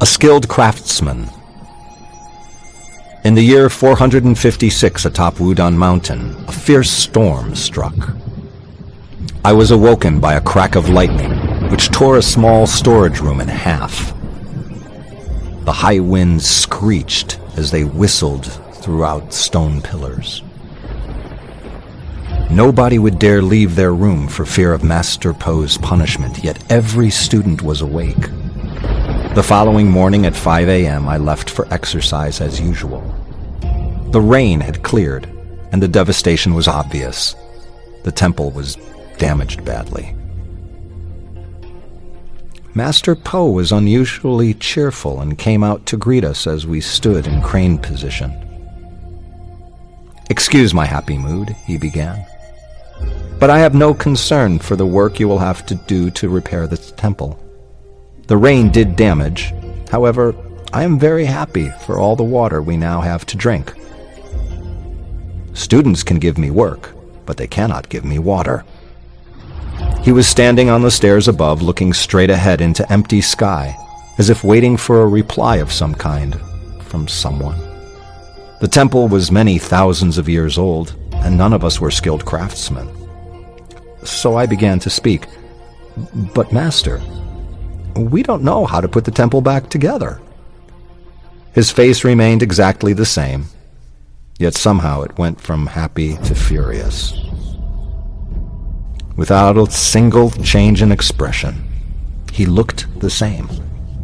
[0.01, 1.29] a skilled craftsman.
[3.25, 8.13] In the year 456 atop Wudan Mountain, a fierce storm struck.
[9.45, 11.33] I was awoken by a crack of lightning,
[11.69, 14.15] which tore a small storage room in half.
[15.65, 20.43] The high winds screeched as they whistled throughout stone pillars.
[22.51, 27.63] Nobody would dare leave their room for fear of Master Poe's punishment, yet every student
[27.63, 28.31] was awake.
[29.39, 33.03] The following morning at 5 a.m., I left for exercise as usual.
[34.11, 35.27] The rain had cleared,
[35.71, 37.37] and the devastation was obvious.
[38.03, 38.77] The temple was
[39.19, 40.17] damaged badly.
[42.75, 47.41] Master Poe was unusually cheerful and came out to greet us as we stood in
[47.41, 48.33] crane position.
[50.31, 52.27] Excuse my happy mood, he began.
[53.39, 56.67] But I have no concern for the work you will have to do to repair
[56.67, 57.39] this temple.
[58.29, 59.55] The rain did damage.
[59.91, 60.35] However,
[60.73, 63.73] I am very happy for all the water we now have to drink.
[65.55, 68.67] Students can give me work, but they cannot give me water.
[70.03, 73.75] He was standing on the stairs above, looking straight ahead into empty sky,
[74.19, 76.39] as if waiting for a reply of some kind
[76.83, 77.59] from someone.
[78.61, 82.89] The temple was many thousands of years old, and none of us were skilled craftsmen.
[84.05, 85.27] So I began to speak.
[86.35, 87.01] But, Master,
[87.95, 90.21] we don't know how to put the temple back together.
[91.53, 93.47] His face remained exactly the same,
[94.39, 97.13] yet somehow it went from happy to furious.
[99.17, 101.67] Without a single change in expression,
[102.33, 103.49] he looked the same,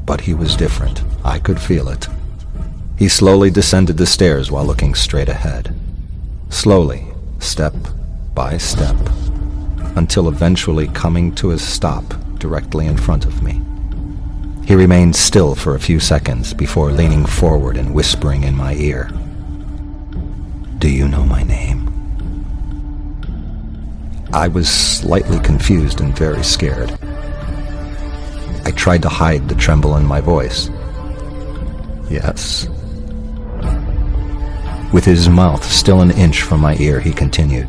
[0.05, 1.03] but he was different.
[1.25, 2.09] I could feel it.
[2.99, 5.75] He slowly descended the stairs while looking straight ahead.
[6.49, 7.07] Slowly,
[7.38, 7.75] step
[8.35, 8.97] by step,
[9.94, 12.05] until eventually coming to a stop
[12.38, 13.62] directly in front of me.
[14.66, 19.11] He remained still for a few seconds before leaning forward and whispering in my ear.
[20.79, 21.90] Do you know my name?
[24.33, 26.98] I was slightly confused and very scared.
[28.64, 30.70] I tried to hide the tremble in my voice.
[32.11, 32.66] Yes.
[34.92, 37.68] With his mouth still an inch from my ear, he continued.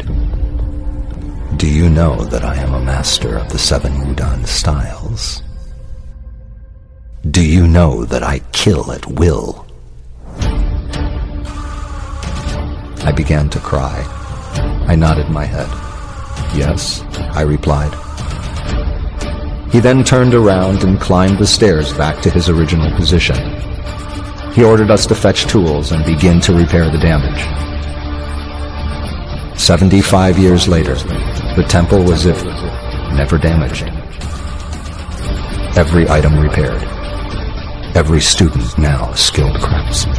[1.58, 5.42] Do you know that I am a master of the seven Wudan styles?
[7.32, 9.66] Do you know that I kill at will?
[13.04, 14.04] I began to cry.
[14.88, 15.68] I nodded my head.
[16.56, 17.02] Yes,
[17.34, 17.94] I replied.
[19.72, 23.36] He then turned around and climbed the stairs back to his original position.
[24.54, 27.42] He ordered us to fetch tools and begin to repair the damage.
[29.60, 30.94] Seventy-five years later,
[31.56, 32.44] the temple was if
[33.14, 33.90] never damaged.
[35.76, 36.95] Every item repaired.
[37.96, 40.16] Every student now a skilled craftsman.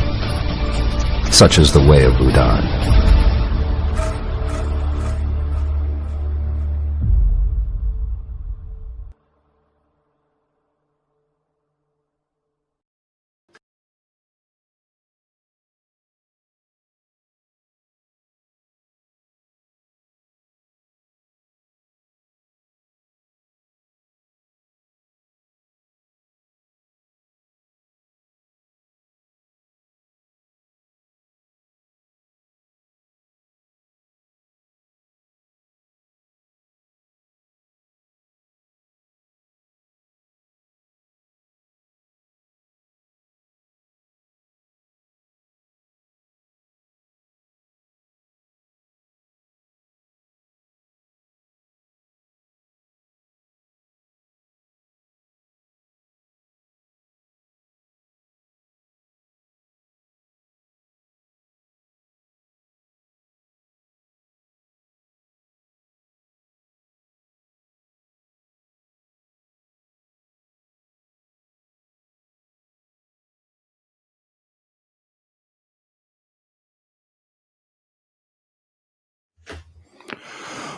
[1.31, 3.16] Such is the way of Wudan.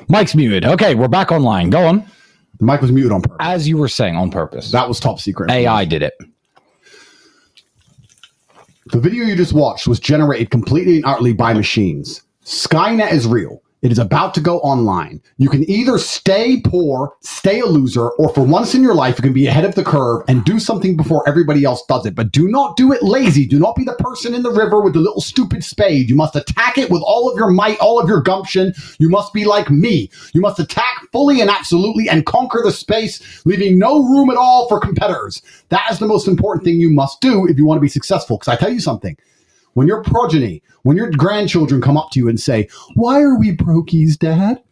[0.09, 0.65] Mic's muted.
[0.65, 1.69] Okay, we're back online.
[1.69, 2.11] Go on.
[2.61, 3.37] Mic was muted on purpose.
[3.41, 4.71] As you were saying, on purpose.
[4.73, 5.51] That was top secret.
[5.51, 6.15] AI did it.
[8.87, 12.23] The video you just watched was generated completely and utterly by machines.
[12.45, 13.63] Skynet is real.
[13.81, 15.23] It is about to go online.
[15.37, 19.23] You can either stay poor, stay a loser, or for once in your life, you
[19.23, 22.17] can be ahead of the curve and do something before everybody else does it.
[22.17, 23.47] But do not do it lazy.
[23.47, 26.11] Do not be the person in the river with the little stupid spade.
[26.11, 28.75] You must attack it with all of your might, all of your gumption.
[28.99, 30.11] You must be like me.
[30.35, 34.69] You must attack fully and absolutely and conquer the space, leaving no room at all
[34.69, 35.41] for competitors.
[35.69, 38.39] That is the most important thing you must do if you want to be successful.
[38.39, 39.17] Because I tell you something
[39.75, 43.57] when your progeny, when your grandchildren come up to you and say, Why are we
[43.57, 44.63] brokies, Dad?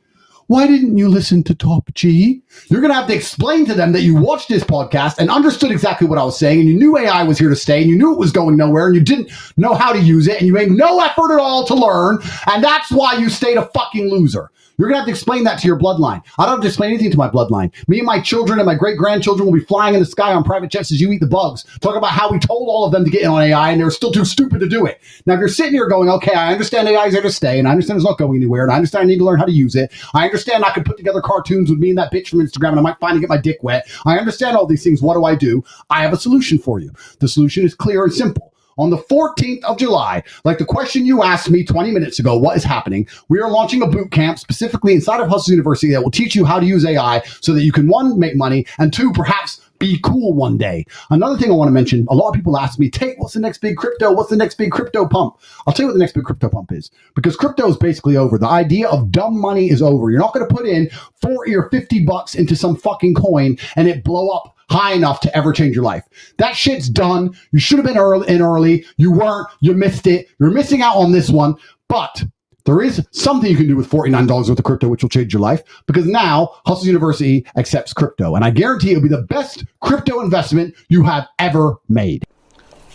[0.49, 2.43] why didn't you listen to Top G?
[2.69, 5.73] You're going to have to explain to them that you watched this podcast and understood
[5.73, 7.99] exactly what I was saying and you knew AI was here to stay and you
[7.99, 10.53] knew it was going nowhere and you didn't know how to use it and you
[10.53, 12.19] made no effort at all to learn.
[12.47, 14.51] And that's why you stayed a fucking loser.
[14.79, 16.23] You're gonna have to explain that to your bloodline.
[16.39, 17.73] I don't have to explain anything to my bloodline.
[17.89, 20.45] Me and my children and my great grandchildren will be flying in the sky on
[20.45, 21.65] private jets as you eat the bugs.
[21.81, 23.91] Talk about how we told all of them to get in on AI and they're
[23.91, 25.01] still too stupid to do it.
[25.25, 27.67] Now, if you're sitting here going, okay, I understand AI is there to stay, and
[27.67, 29.53] I understand it's not going anywhere, and I understand I need to learn how to
[29.53, 29.93] use it.
[30.15, 32.81] I understand I can put together cartoons with me and that bitch from Instagram, and
[32.81, 33.89] I might finally get my dick wet.
[34.05, 35.01] I understand all these things.
[35.01, 35.65] What do I do?
[35.91, 36.93] I have a solution for you.
[37.21, 41.23] The solution is clear and simple on the 14th of July, like the question you
[41.23, 43.07] asked me 20 minutes ago, what is happening?
[43.29, 46.45] We are launching a boot camp specifically inside of Hustle University that will teach you
[46.45, 49.99] how to use AI so that you can one, make money, and two, perhaps be
[50.03, 50.87] cool one day.
[51.11, 53.41] Another thing I want to mention, a lot of people ask me, Tate, what's the
[53.41, 54.13] next big crypto?
[54.13, 55.37] What's the next big crypto pump?
[55.67, 56.91] I'll tell you what the next big crypto pump is.
[57.15, 58.39] Because crypto is basically over.
[58.39, 60.11] The idea of dumb money is over.
[60.11, 63.89] You're not going to put in 40 or 50 bucks into some fucking coin and
[63.89, 66.05] it blow up high enough to ever change your life.
[66.39, 67.37] That shit's done.
[67.53, 68.85] You should have been early in early.
[68.97, 69.49] You weren't.
[69.61, 70.29] You missed it.
[70.39, 71.55] You're missing out on this one.
[71.89, 72.25] But
[72.65, 75.41] there is something you can do with $49 worth of crypto, which will change your
[75.41, 78.35] life because now Hustle University accepts crypto.
[78.35, 82.25] And I guarantee it'll be the best crypto investment you have ever made.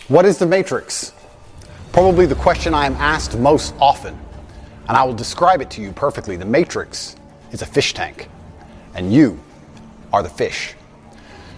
[0.08, 1.12] What is the matrix?
[1.92, 4.18] Probably the question I am asked most often.
[4.88, 6.36] And I will describe it to you perfectly.
[6.36, 7.16] The matrix
[7.50, 8.28] is a fish tank,
[8.94, 9.40] and you
[10.12, 10.74] are the fish.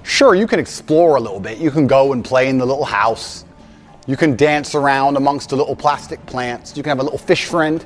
[0.05, 1.59] Sure, you can explore a little bit.
[1.59, 3.47] You can go and play in the little house.
[4.07, 6.77] You can dance around amongst the little plastic plants.
[6.77, 7.85] You can have a little fish friend.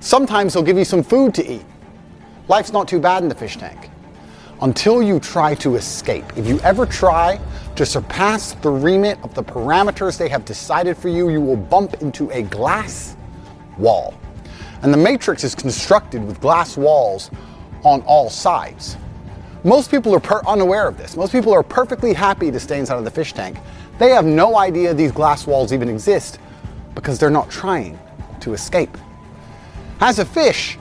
[0.00, 1.64] Sometimes they'll give you some food to eat.
[2.48, 3.90] Life's not too bad in the fish tank.
[4.62, 6.24] Until you try to escape.
[6.34, 7.38] If you ever try
[7.76, 12.00] to surpass the remit of the parameters they have decided for you, you will bump
[12.00, 13.16] into a glass
[13.76, 14.14] wall.
[14.82, 17.30] And the matrix is constructed with glass walls
[17.84, 18.96] on all sides.
[19.64, 21.16] Most people are unaware of this.
[21.16, 23.58] Most people are perfectly happy to stay inside of the fish tank.
[23.98, 26.38] They have no idea these glass walls even exist
[26.94, 27.98] because they're not trying
[28.40, 28.96] to escape.
[30.00, 30.78] As a fish,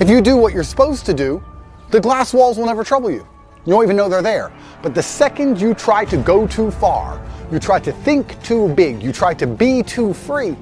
[0.00, 1.44] if you do what you're supposed to do,
[1.90, 3.26] the glass walls will never trouble you.
[3.66, 4.50] You don't even know they're there.
[4.80, 7.20] But the second you try to go too far,
[7.52, 10.56] you try to think too big, you try to be too free,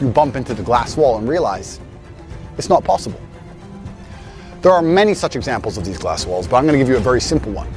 [0.00, 1.80] you bump into the glass wall and realize
[2.56, 3.20] it's not possible.
[4.62, 6.96] There are many such examples of these glass walls, but I'm going to give you
[6.96, 7.68] a very simple one.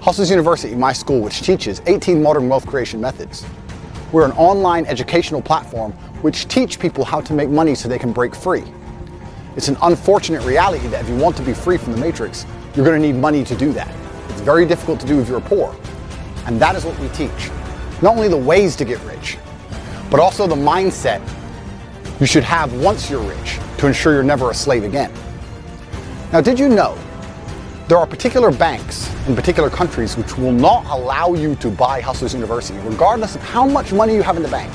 [0.00, 3.44] Hustlers University, my school, which teaches 18 modern wealth creation methods.
[4.12, 5.90] We're an online educational platform
[6.22, 8.62] which teach people how to make money so they can break free.
[9.56, 12.46] It's an unfortunate reality that if you want to be free from the matrix,
[12.76, 13.92] you're going to need money to do that.
[14.28, 15.74] It's very difficult to do if you're poor.
[16.46, 17.50] And that is what we teach.
[18.02, 19.36] Not only the ways to get rich,
[20.12, 21.20] but also the mindset
[22.20, 25.12] you should have once you're rich to ensure you're never a slave again.
[26.32, 26.98] Now, did you know
[27.86, 32.34] there are particular banks in particular countries which will not allow you to buy Hustlers
[32.34, 34.72] University, regardless of how much money you have in the bank?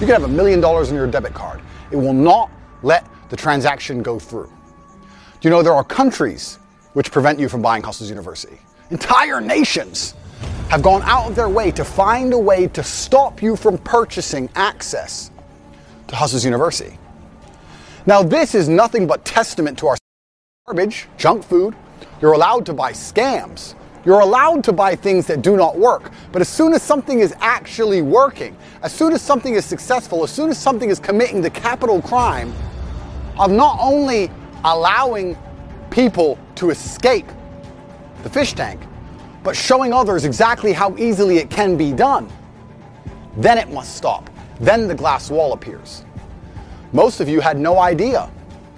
[0.00, 1.60] You can have a million dollars on your debit card.
[1.90, 2.52] It will not
[2.84, 4.46] let the transaction go through.
[5.40, 6.60] Do you know there are countries
[6.92, 8.56] which prevent you from buying Hustlers University?
[8.90, 10.14] Entire nations
[10.68, 14.48] have gone out of their way to find a way to stop you from purchasing
[14.54, 15.32] access
[16.06, 16.96] to Hustlers University.
[18.06, 19.96] Now, this is nothing but testament to our
[20.68, 21.76] garbage, junk food.
[22.20, 23.76] You're allowed to buy scams.
[24.04, 26.10] You're allowed to buy things that do not work.
[26.32, 30.32] But as soon as something is actually working, as soon as something is successful, as
[30.32, 32.52] soon as something is committing the capital crime
[33.38, 34.28] of not only
[34.64, 35.38] allowing
[35.90, 37.28] people to escape
[38.24, 38.80] the fish tank,
[39.44, 42.28] but showing others exactly how easily it can be done,
[43.36, 44.28] then it must stop.
[44.58, 46.04] Then the glass wall appears.
[46.92, 48.28] Most of you had no idea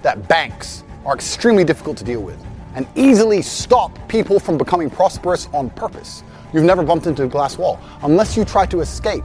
[0.03, 2.39] that banks, are extremely difficult to deal with
[2.75, 6.23] and easily stop people from becoming prosperous on purpose.
[6.53, 7.81] You've never bumped into a glass wall.
[8.03, 9.25] Unless you try to escape,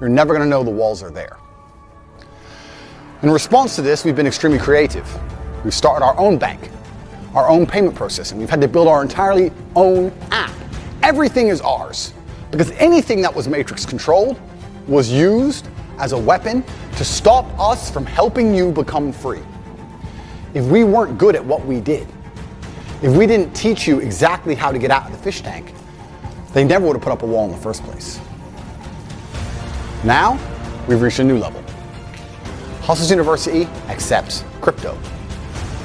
[0.00, 1.38] you're never going to know the walls are there.
[3.22, 5.08] In response to this, we've been extremely creative.
[5.62, 6.68] We've started our own bank,
[7.32, 8.38] our own payment processing.
[8.38, 10.52] We've had to build our entirely own app.
[11.04, 12.12] Everything is ours
[12.50, 14.40] because anything that was matrix controlled
[14.88, 16.64] was used as a weapon
[16.96, 19.42] to stop us from helping you become free
[20.54, 22.06] if we weren't good at what we did,
[23.02, 25.74] if we didn't teach you exactly how to get out of the fish tank,
[26.52, 28.20] they never would have put up a wall in the first place.
[30.04, 30.38] Now,
[30.86, 31.62] we've reached a new level.
[32.82, 34.96] Hustlers University accepts crypto.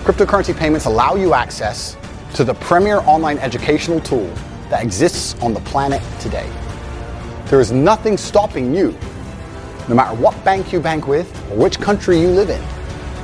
[0.04, 1.98] Cryptocurrency payments allow you access
[2.36, 4.32] to the premier online educational tool
[4.70, 6.50] that exists on the planet today.
[7.46, 8.96] There is nothing stopping you,
[9.88, 12.62] no matter what bank you bank with or which country you live in,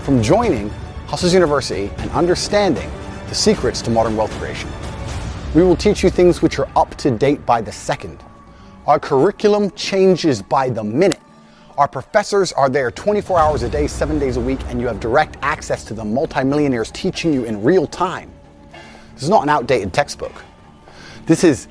[0.03, 0.71] from joining
[1.16, 2.91] Hustlers University and understanding
[3.30, 4.70] the secrets to modern wealth creation.
[5.53, 8.22] We will teach you things which are up to date by the second.
[8.86, 11.22] Our curriculum changes by the minute.
[11.78, 14.99] Our professors are there 24 hours a day, seven days a week, and you have
[14.99, 18.30] direct access to the multimillionaires teaching you in real time.
[19.13, 20.34] This is not an outdated textbook.
[21.28, 21.70] This is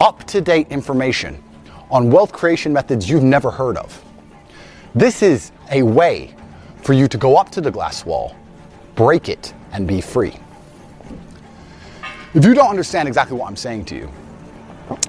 [0.00, 1.42] up to date information
[1.90, 4.04] on wealth creation methods you've never heard of.
[4.94, 6.36] This is a way
[6.82, 8.36] for you to go up to the glass wall,
[8.94, 10.34] break it, and be free.
[12.34, 14.10] If you don't understand exactly what I'm saying to you,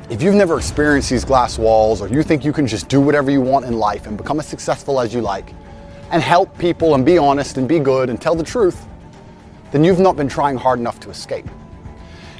[0.09, 3.31] if you've never experienced these glass walls or you think you can just do whatever
[3.31, 5.53] you want in life and become as successful as you like
[6.11, 8.85] and help people and be honest and be good and tell the truth,
[9.71, 11.47] then you've not been trying hard enough to escape.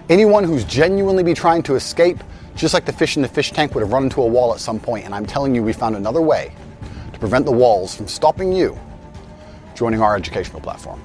[0.09, 2.23] Anyone who's genuinely be trying to escape,
[2.55, 4.59] just like the fish in the fish tank would have run into a wall at
[4.59, 6.53] some point, and I'm telling you we found another way
[7.13, 8.77] to prevent the walls from stopping you
[9.75, 11.01] joining our educational platform.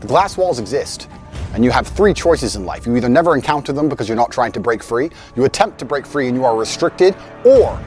[0.00, 1.08] The glass walls exist,
[1.54, 2.86] and you have three choices in life.
[2.86, 5.84] You either never encounter them because you're not trying to break free, you attempt to
[5.86, 7.80] break free and you are restricted, or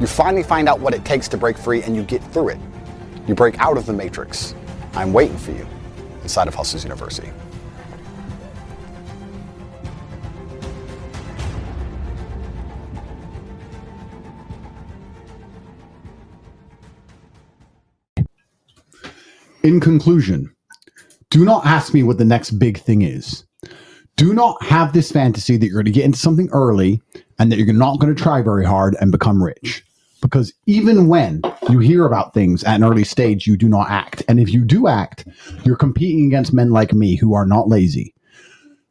[0.00, 2.58] you finally find out what it takes to break free and you get through it.
[3.28, 4.54] You break out of the matrix.
[4.94, 5.66] I'm waiting for you
[6.22, 7.30] inside of Hustlers University.
[19.62, 20.54] In conclusion,
[21.30, 23.44] do not ask me what the next big thing is.
[24.16, 27.00] Do not have this fantasy that you're going to get into something early
[27.38, 29.84] and that you're not going to try very hard and become rich.
[30.20, 34.24] Because even when you hear about things at an early stage, you do not act.
[34.28, 35.28] And if you do act,
[35.64, 38.14] you're competing against men like me who are not lazy.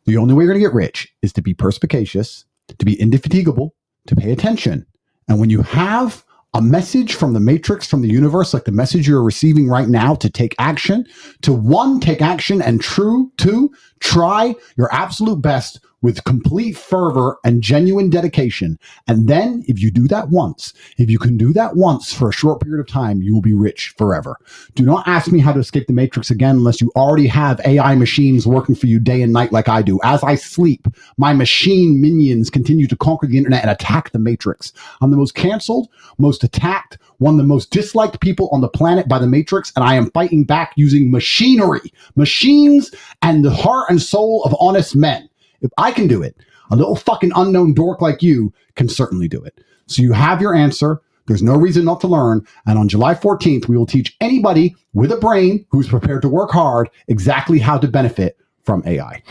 [0.05, 2.45] The only way you're going to get rich is to be perspicacious,
[2.77, 3.75] to be indefatigable,
[4.05, 4.85] to pay attention.
[5.27, 6.23] And when you have
[6.54, 10.16] a message from the matrix, from the universe, like the message you're receiving right now
[10.16, 11.06] to take action,
[11.41, 13.70] to one, take action, and true, two,
[14.00, 18.78] try your absolute best with complete fervor and genuine dedication.
[19.08, 22.34] And then, if you do that once, if you can do that once for a
[22.34, 24.38] short period of time, you will be rich forever.
[24.76, 27.95] Do not ask me how to escape the matrix again unless you already have AI
[27.95, 30.00] machines working for you day and night like I do.
[30.04, 30.88] As I sleep,
[31.18, 34.74] my machine minions continue to conquer the internet and attack the matrix.
[35.02, 39.08] I'm the most canceled, most attacked, one of the most disliked people on the planet
[39.08, 44.02] by the matrix, and I am fighting back using machinery, machines, and the heart and
[44.02, 45.28] soul of honest men.
[45.62, 46.36] If I can do it,
[46.72, 49.60] a little fucking unknown dork like you can certainly do it.
[49.88, 51.01] So you have your answer.
[51.28, 52.45] There's no reason not to learn.
[52.66, 56.51] And on July 14th, we will teach anybody with a brain who's prepared to work
[56.51, 59.22] hard exactly how to benefit from AI.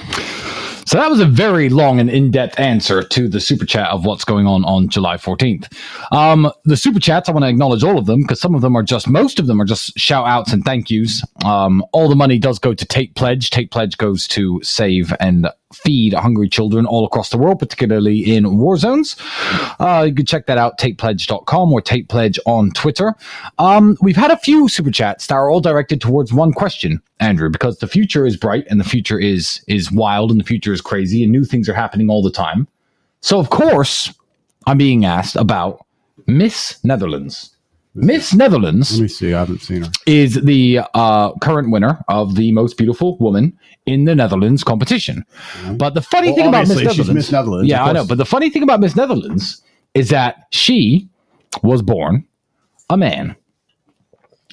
[0.87, 4.25] So that was a very long and in-depth answer to the super chat of what's
[4.25, 5.67] going on on July 14th.
[6.13, 8.77] Um, the super chats, I want to acknowledge all of them because some of them
[8.77, 11.25] are just, most of them are just shout outs and thank yous.
[11.45, 13.51] Um, all the money does go to Tate Pledge.
[13.51, 18.59] Tate Pledge goes to save and feed hungry children all across the world, particularly in
[18.59, 19.17] war zones.
[19.79, 23.15] Uh, you can check that out, tatepledge.com or tatepledge on Twitter.
[23.59, 27.51] Um, we've had a few super chats that are all directed towards one question, Andrew,
[27.51, 30.81] because the future is bright and the future is is wild and the future is
[30.81, 32.67] crazy and new things are happening all the time.
[33.21, 34.13] So of course,
[34.67, 35.85] I'm being asked about
[36.27, 37.56] Miss Netherlands.
[37.97, 39.33] Miss Netherlands Let me see.
[39.35, 39.91] I haven't seen her.
[40.07, 45.25] is the uh, current winner of the most beautiful woman in the Netherlands competition.
[45.77, 48.05] But the funny Well, thing about Miss Netherlands, Miss Netherlands, yeah, I know.
[48.07, 49.63] But the funny thing about Miss Netherlands
[49.95, 51.09] is that she
[51.63, 52.27] was born
[52.91, 53.35] a man.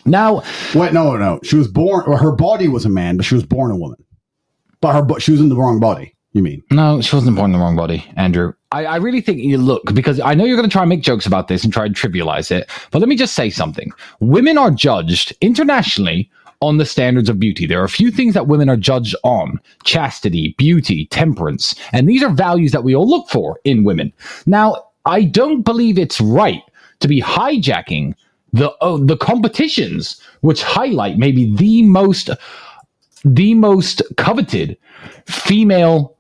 [0.06, 0.44] Now,
[0.76, 1.40] Wait, no, no, no.
[1.44, 4.04] She was born, or her body was a man, but she was born a woman.
[4.82, 6.16] But her, bo- she was in the wrong body.
[6.34, 6.64] You mean?
[6.72, 8.54] no, she wasn't born in the wrong body, Andrew.
[8.74, 11.02] I, I really think you look because I know you're going to try and make
[11.02, 12.70] jokes about this and try and trivialize it.
[12.92, 17.66] But let me just say something: women are judged internationally on the standards of beauty.
[17.66, 22.24] There are a few things that women are judged on: chastity, beauty, temperance, and these
[22.24, 24.12] are values that we all look for in women.
[24.46, 26.64] Now, I don't believe it's right
[27.00, 28.16] to be hijacking
[28.54, 32.30] the uh, the competitions which highlight maybe the most
[33.26, 34.78] the most coveted
[35.26, 36.18] female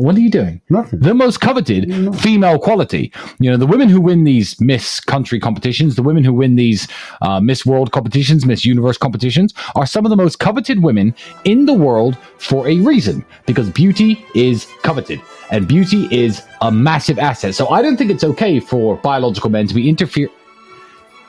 [0.00, 0.60] what are you doing?
[0.70, 1.00] Nothing.
[1.00, 3.12] the most coveted female quality.
[3.38, 6.88] You know the women who win these miss country competitions the women who win these
[7.20, 11.66] uh, miss world competitions miss universe competitions are some of the most coveted women in
[11.66, 15.20] the world for a reason because beauty is coveted
[15.50, 17.54] and beauty is a massive asset.
[17.54, 20.28] So i don't think it's okay for biological men to be interfere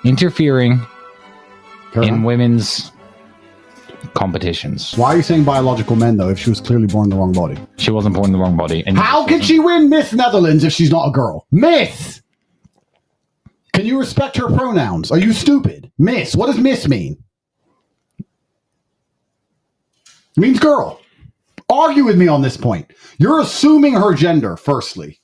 [0.03, 0.79] interfering
[1.95, 2.91] in women's
[4.13, 4.95] competitions.
[4.97, 6.29] Why are you saying biological men though?
[6.29, 8.57] If she was clearly born in the wrong body, She wasn't born in the wrong
[8.57, 8.83] body.
[8.85, 11.47] And how can she win Miss Netherlands if she's not a girl?
[11.51, 12.21] Miss.
[13.73, 15.11] Can you respect her pronouns?
[15.11, 15.91] Are you stupid?
[15.97, 16.35] Miss.
[16.35, 17.17] What does Miss mean?
[18.19, 18.25] It
[20.41, 20.99] means girl.
[21.69, 22.91] Argue with me on this point.
[23.17, 25.21] You're assuming her gender, firstly.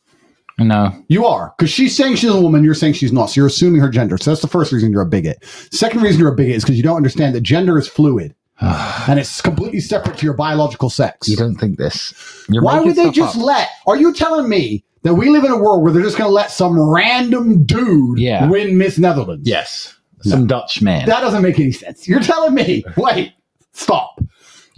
[0.59, 0.91] No.
[1.07, 3.27] You are, because she's saying she's a woman, you're saying she's not.
[3.27, 4.17] So you're assuming her gender.
[4.17, 5.43] So that's the first reason you're a bigot.
[5.71, 8.33] Second reason you're a bigot is because you don't understand that gender is fluid.
[9.07, 11.27] and it's completely separate to your biological sex.
[11.27, 12.13] You don't think this.
[12.49, 13.43] You're Why would they just up.
[13.43, 13.69] let?
[13.85, 16.33] Are you telling me that we live in a world where they're just going to
[16.33, 18.49] let some random dude Yeah.
[18.49, 19.47] win Miss Netherlands?
[19.47, 19.95] Yes.
[20.23, 21.05] Some Dutch man.
[21.05, 22.07] That doesn't make any sense.
[22.07, 23.33] You're telling me, wait,
[23.73, 24.19] stop.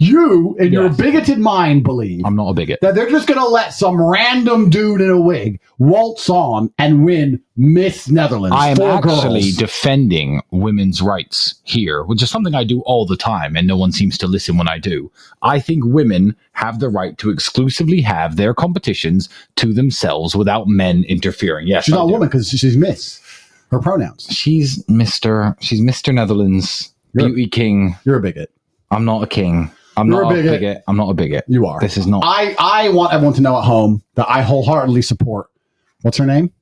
[0.02, 2.80] You, in your bigoted mind, believe I'm not a bigot.
[2.80, 7.04] that they're just going to let some random dude in a wig waltz on and
[7.04, 8.56] win Miss Netherlands.
[8.58, 9.56] I am actually girls.
[9.56, 13.92] defending women's rights here, which is something I do all the time, and no one
[13.92, 15.12] seems to listen when I do.
[15.42, 21.04] I think women have the right to exclusively have their competitions to themselves without men
[21.08, 21.66] interfering.
[21.66, 23.20] Yes, she's I not a woman because she's Miss.
[23.70, 24.28] Her pronouns.
[24.30, 25.54] She's Mister.
[25.60, 27.96] She's Mister Netherlands, You're- beauty king.
[28.06, 28.50] You're a bigot.
[28.90, 29.70] I'm not a king.
[30.00, 30.52] I'm You're not a a bigot.
[30.60, 30.82] bigot.
[30.88, 31.44] I'm not a bigot.
[31.48, 31.78] You are.
[31.80, 32.22] This is not.
[32.24, 35.48] I, I want everyone to know at home that I wholeheartedly support.
[36.02, 36.52] What's her name?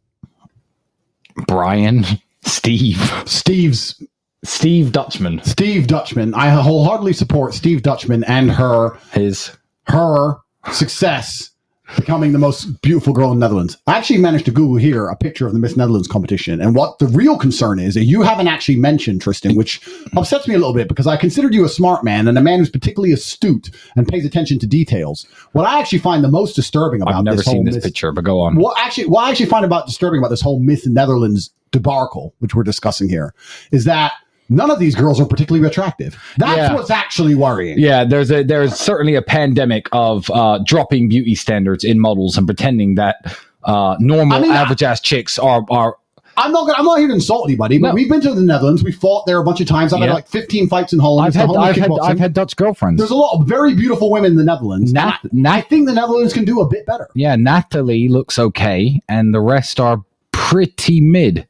[1.46, 2.04] Brian,
[2.44, 4.02] Steve, Steve's
[4.44, 5.40] Steve Dutchman.
[5.44, 6.34] Steve Dutchman.
[6.34, 10.36] I wholeheartedly support Steve Dutchman and her His her
[10.72, 11.50] success
[11.96, 13.76] becoming the most beautiful girl in the Netherlands.
[13.86, 16.60] I actually managed to Google here a picture of the Miss Netherlands competition.
[16.60, 19.80] And what the real concern is that you haven't actually mentioned, Tristan, which
[20.16, 22.58] upsets me a little bit because I considered you a smart man and a man
[22.58, 25.26] who's particularly astute and pays attention to details.
[25.52, 27.84] What I actually find the most disturbing about I've never this whole seen this Miss-
[27.84, 28.56] picture, but go on.
[28.56, 32.54] what actually what I actually find about disturbing about this whole Miss Netherlands debacle, which
[32.54, 33.34] we're discussing here,
[33.72, 34.12] is that
[34.48, 36.18] none of these girls are particularly attractive.
[36.38, 36.74] That's Yeah.
[36.74, 37.78] what's actually worrying.
[37.78, 42.46] Yeah, there's a there's certainly a pandemic of uh, dropping beauty standards in models and
[42.46, 45.96] pretending that uh, normal I mean, average ass chicks are are
[46.40, 47.94] I'm not gonna, I'm not here to insult anybody, but No.
[47.94, 48.84] we've been to the Netherlands.
[48.84, 49.92] We fought there a bunch of times.
[49.92, 50.06] I've Yeah.
[50.06, 51.26] had like 15 fights in Holland.
[51.26, 51.90] I've had I've had.
[52.00, 52.98] I've had Dutch girlfriends.
[52.98, 54.92] There's a lot of very beautiful women in the Netherlands.
[54.92, 57.08] Nat, and Nat, I, I think the Netherlands can do a bit better.
[57.16, 61.44] yeah, Natalie looks okay, and the rest are pretty mid,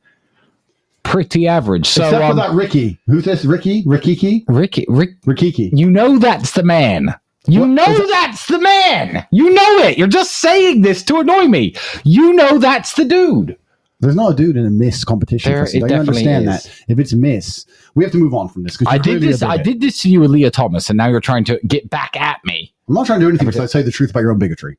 [1.03, 1.87] pretty average.
[1.89, 2.99] So Except um, for that Ricky.
[3.07, 3.45] Who's this?
[3.45, 3.85] Ricky?
[3.85, 4.45] Rikiki?
[4.49, 5.71] Ricky, Rick, Rikiki.
[5.73, 7.15] you know that's the man.
[7.47, 9.27] You What- know that's the man.
[9.31, 9.97] You know it.
[9.97, 11.75] You're just saying this to annoy me.
[12.05, 13.57] You know that's the dude.
[14.01, 15.51] There's not a dude in a Miss competition.
[15.53, 16.65] There- Don't you understand is.
[16.65, 16.81] that?
[16.89, 18.77] If it's Miss, we have to move on from this.
[18.87, 19.43] I did this.
[19.43, 22.17] I did this to you with Lia Thomas, and now you're trying to get back
[22.17, 22.73] at me.
[22.89, 24.79] I'm not trying to do anything besides say the truth about your own bigotry.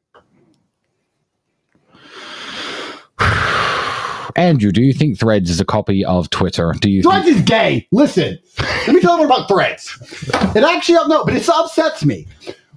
[4.36, 6.74] Andrew, do you think Threads is a copy of Twitter?
[6.80, 7.02] Do you?
[7.02, 7.88] Threads Think, is gay.
[7.92, 8.38] Listen,
[8.88, 9.98] let me tell you about Threads.
[10.56, 12.28] It actually no, but it upsets me.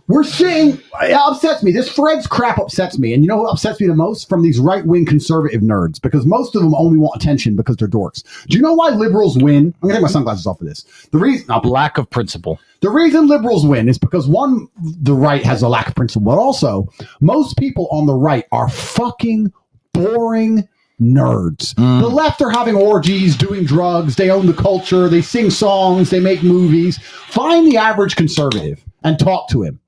[0.08, 1.70] We're seeing it upsets me.
[1.72, 4.58] This Threads crap upsets me, and you know what upsets me the most from these
[4.58, 8.22] right wing conservative nerds because most of them only want attention because they're dorks.
[8.46, 9.72] Do you know why liberals win?
[9.82, 10.82] I'm gonna take my sunglasses off for this.
[11.12, 12.58] The reason I'll lack of principle.
[12.80, 16.38] the reason liberals win is because one, the right has a lack of principle, but
[16.38, 16.88] also
[17.20, 19.52] most people on the right are fucking
[19.94, 20.68] boring
[21.02, 21.74] nerds.
[21.74, 22.12] The mm.
[22.12, 26.42] left are having orgies, doing drugs, they own the culture, they sing songs, they make
[26.42, 26.98] movies.
[26.98, 29.80] Find the average conservative and talk to him.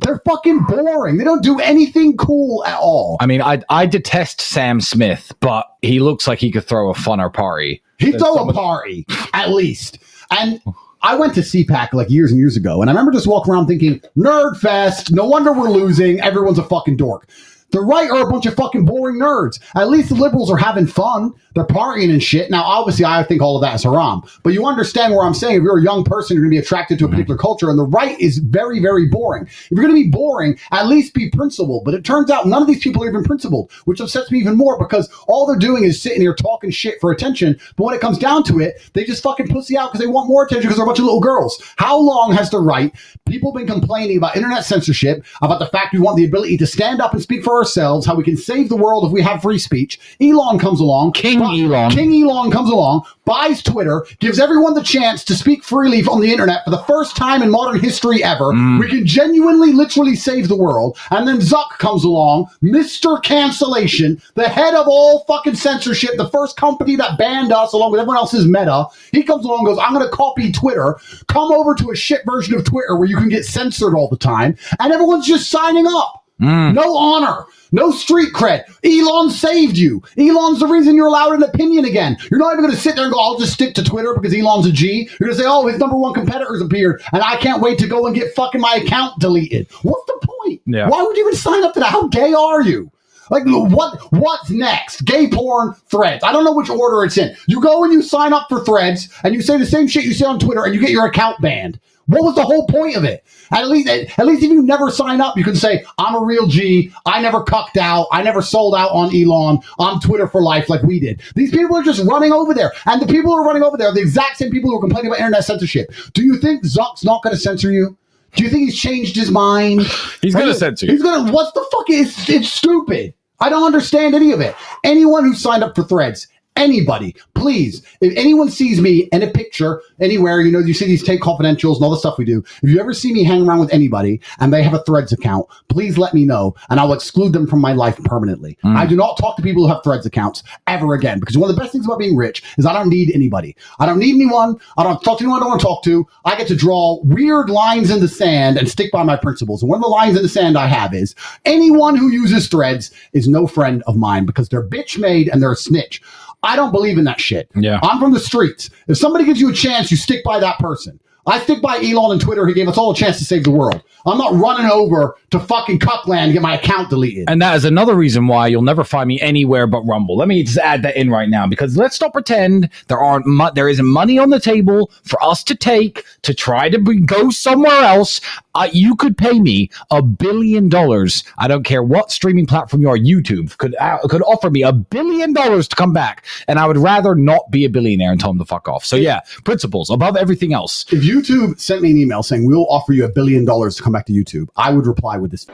[0.00, 1.18] They're fucking boring.
[1.18, 3.18] They don't do anything cool at all.
[3.20, 6.94] I mean, I I detest Sam Smith, but he looks like he could throw a
[6.94, 7.82] funner party.
[7.98, 9.98] He'd throw a party, at least.
[10.30, 10.60] And
[11.02, 13.66] I went to CPAC like years and years ago, and I remember just walking around
[13.66, 17.28] thinking, nerd fest, no wonder we're losing, everyone's a fucking dork.
[17.72, 19.60] The right are a bunch of fucking boring nerds.
[19.76, 21.32] At least the liberals are having fun.
[21.54, 22.50] They're partying and shit.
[22.50, 24.22] Now, obviously, I think all of that is haram.
[24.42, 26.64] But you understand where I'm saying if you're a young person, you're going to be
[26.64, 27.16] attracted to a mm-hmm.
[27.16, 27.70] particular culture.
[27.70, 29.44] And the right is very, very boring.
[29.46, 31.84] If you're going to be boring, at least be principled.
[31.84, 34.56] But it turns out none of these people are even principled, which upsets me even
[34.56, 37.58] more because all they're doing is sitting here talking shit for attention.
[37.76, 40.28] But when it comes down to it, they just fucking pussy out because they want
[40.28, 41.62] more attention because they're a bunch of little girls.
[41.76, 42.94] How long has the right
[43.26, 47.00] people been complaining about internet censorship, about the fact we want the ability to stand
[47.00, 49.58] up and speak for ourselves, how we can save the world if we have free
[49.58, 49.98] speech?
[50.20, 51.12] Elon comes along.
[51.12, 51.90] King Elon.
[51.90, 56.30] King Elon comes along, buys Twitter, gives everyone the chance to speak freely on the
[56.30, 58.52] internet for the first time in modern history ever.
[58.52, 58.80] Mm.
[58.80, 60.98] We can genuinely, literally save the world.
[61.10, 63.22] And then Zuck comes along, Mr.
[63.22, 68.00] Cancellation, the head of all fucking censorship, the first company that banned us along with
[68.00, 68.86] everyone else's meta.
[69.12, 72.22] He comes along and goes, I'm going to copy Twitter, come over to a shit
[72.26, 74.56] version of Twitter where you can get censored all the time.
[74.78, 76.19] And everyone's just signing up.
[76.40, 76.74] Mm.
[76.74, 77.44] No honor.
[77.72, 78.64] No street cred.
[78.84, 80.02] Elon saved you.
[80.18, 82.16] Elon's the reason you're allowed an opinion again.
[82.30, 84.36] You're not even going to sit there and go, I'll just stick to Twitter because
[84.36, 85.08] Elon's a G.
[85.18, 87.86] You're going to say, oh, his number one competitor's appeared and I can't wait to
[87.86, 89.70] go and get fucking my account deleted.
[89.82, 90.62] What's the point?
[90.66, 90.88] Yeah.
[90.88, 91.90] Why would you even sign up to that?
[91.90, 92.90] How gay are you?
[93.30, 94.00] Like what?
[94.12, 95.04] What's next?
[95.04, 96.24] Gay porn threads.
[96.24, 97.36] I don't know which order it's in.
[97.46, 100.12] You go and you sign up for threads, and you say the same shit you
[100.12, 101.78] say on Twitter, and you get your account banned.
[102.10, 103.24] What was the whole point of it?
[103.52, 106.48] At least, at least if you never sign up, you can say, I'm a real
[106.48, 106.92] G.
[107.06, 108.08] I never cucked out.
[108.10, 109.60] I never sold out on Elon.
[109.78, 111.22] I'm Twitter for life like we did.
[111.36, 112.72] These people are just running over there.
[112.86, 114.80] And the people who are running over there are the exact same people who are
[114.80, 115.92] complaining about internet censorship.
[116.12, 117.96] Do you think Zuck's not going to censor you?
[118.34, 119.80] Do you think he's changed his mind?
[120.22, 120.92] He's gonna censor you.
[120.92, 121.32] He's gonna.
[121.32, 121.86] What's the fuck?
[121.88, 123.14] It's it's stupid.
[123.40, 124.54] I don't understand any of it.
[124.84, 126.28] Anyone who signed up for Threads,
[126.60, 131.02] anybody, please, if anyone sees me in a picture anywhere, you know, you see these
[131.02, 132.44] Tate Confidentials and all the stuff we do.
[132.62, 135.46] If you ever see me hang around with anybody and they have a Threads account,
[135.68, 138.58] please let me know, and I'll exclude them from my life permanently.
[138.64, 138.76] Mm.
[138.76, 141.56] I do not talk to people who have Threads accounts ever again because one of
[141.56, 143.56] the best things about being rich is I don't need anybody.
[143.78, 144.56] I don't need anyone.
[144.76, 146.06] I don't talk to anyone I don't want to talk to.
[146.24, 149.62] I get to draw weird lines in the sand and stick by my principles.
[149.62, 152.90] And one of the lines in the sand I have is anyone who uses threads
[153.12, 156.02] is no friend of mine because they're bitch made and they're a snitch.
[156.42, 157.50] I don't believe in that shit.
[157.54, 157.80] Yeah.
[157.82, 158.70] I'm from the streets.
[158.88, 160.98] If somebody gives you a chance, you stick by that person.
[161.26, 162.46] I stick by Elon and Twitter.
[162.46, 163.82] He gave us all a chance to save the world.
[164.06, 167.26] I'm not running over to fucking Cuckland to get my account deleted.
[167.28, 170.16] And that is another reason why you'll never find me anywhere but Rumble.
[170.16, 173.50] Let me just add that in right now because let's not pretend there aren't mo-
[173.54, 177.28] there isn't money on the table for us to take to try to be- go
[177.28, 178.20] somewhere else.
[178.54, 181.22] Uh, you could pay me a billion dollars.
[181.38, 182.96] I don't care what streaming platform you are.
[182.96, 186.78] YouTube could uh, could offer me a billion dollars to come back, and I would
[186.78, 188.84] rather not be a billionaire and tell them to fuck off.
[188.84, 190.86] So yeah, principles above everything else.
[190.90, 193.92] if YouTube sent me an email saying we'll offer you a billion dollars to come
[193.92, 195.46] back to YouTube, I would reply with this.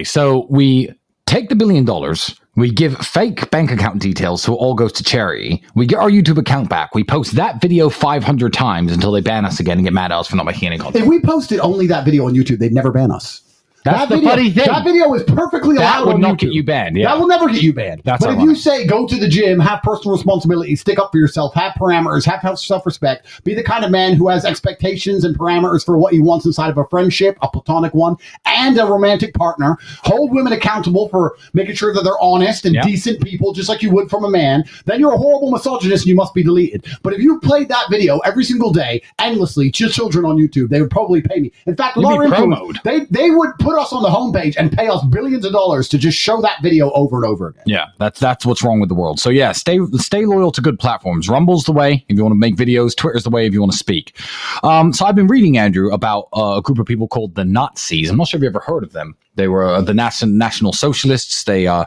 [0.00, 0.88] Okay, so we
[1.26, 5.04] take the billion dollars, we give fake bank account details so it all goes to
[5.04, 5.62] charity.
[5.74, 6.94] We get our YouTube account back.
[6.94, 10.18] We post that video 500 times until they ban us again and get mad at
[10.18, 11.04] us for not making any content.
[11.04, 13.42] If we posted only that video on YouTube, they'd never ban us.
[13.90, 14.66] That's that the video, funny thing.
[14.66, 16.38] That video is perfectly That allowed would on not YouTube.
[16.40, 17.08] get you banned, yeah.
[17.08, 18.02] That will never get you banned.
[18.04, 21.18] That's but if you say go to the gym, have personal responsibility, stick up for
[21.18, 25.84] yourself, have parameters, have self-respect, be the kind of man who has expectations and parameters
[25.84, 28.16] for what he wants inside of a friendship, a platonic one,
[28.46, 29.76] and a romantic partner.
[30.04, 32.82] Hold women accountable for making sure that they're honest and Yeah.
[32.82, 34.64] decent people, just like you would from a man.
[34.86, 36.84] Then you're a horrible misogynist and you must be deleted.
[37.02, 40.80] But if you played that video every single day, endlessly, to children on YouTube, they
[40.80, 41.52] would probably pay me.
[41.66, 44.88] In fact, be Laura Influence- they they would put us on the homepage and pay
[44.88, 47.64] us billions of dollars to just show that video over and over again.
[47.66, 49.18] Yeah, that's that's what's wrong with the world.
[49.18, 51.28] So yeah, stay stay loyal to good platforms.
[51.28, 52.96] Rumble's the way if you want to make videos.
[52.96, 54.16] Twitter's the way if you want to speak.
[54.62, 58.10] Um, so I've been reading Andrew about uh, a group of people called the Nazis.
[58.10, 59.16] I'm not sure if you ever heard of them.
[59.36, 61.44] They were uh, the Nas- National Socialists.
[61.44, 61.86] They uh,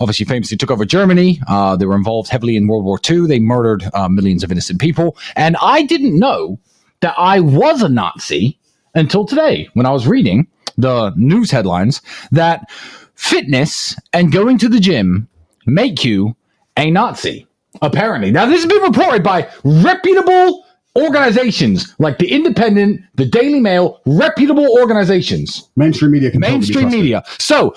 [0.00, 1.40] obviously famously took over Germany.
[1.48, 3.26] Uh, they were involved heavily in World War II.
[3.26, 5.16] They murdered uh, millions of innocent people.
[5.36, 6.58] And I didn't know
[7.00, 8.58] that I was a Nazi
[8.94, 10.46] until today when I was reading
[10.78, 12.00] the news headlines
[12.30, 12.70] that
[13.14, 15.28] fitness and going to the gym
[15.66, 16.34] make you
[16.76, 17.46] a Nazi.
[17.82, 18.30] Apparently.
[18.30, 20.64] Now, this has been reported by reputable
[20.96, 27.22] organizations like The Independent, The Daily Mail, reputable organizations, Mainstream media can mainstream media.
[27.38, 27.74] So,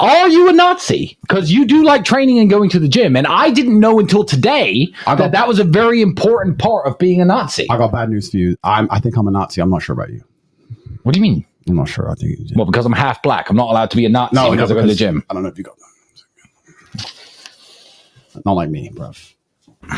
[0.00, 1.18] are you a Nazi?
[1.20, 3.16] Because you do like training and going to the gym.
[3.16, 6.98] And I didn't know until today I that that was a very important part of
[6.98, 7.66] being a Nazi.
[7.68, 8.56] I got bad news for you.
[8.64, 9.60] I'm, I think I'm a Nazi.
[9.60, 10.24] I'm not sure about you.
[11.02, 11.44] What do you mean?
[11.70, 12.10] I'm not sure.
[12.10, 12.38] I think.
[12.54, 14.76] Well, because I'm half black, I'm not allowed to be a Nazi no, because no,
[14.76, 15.24] I go to the gym.
[15.30, 15.86] I don't know if you got that.
[18.44, 19.34] Not like me, bruv.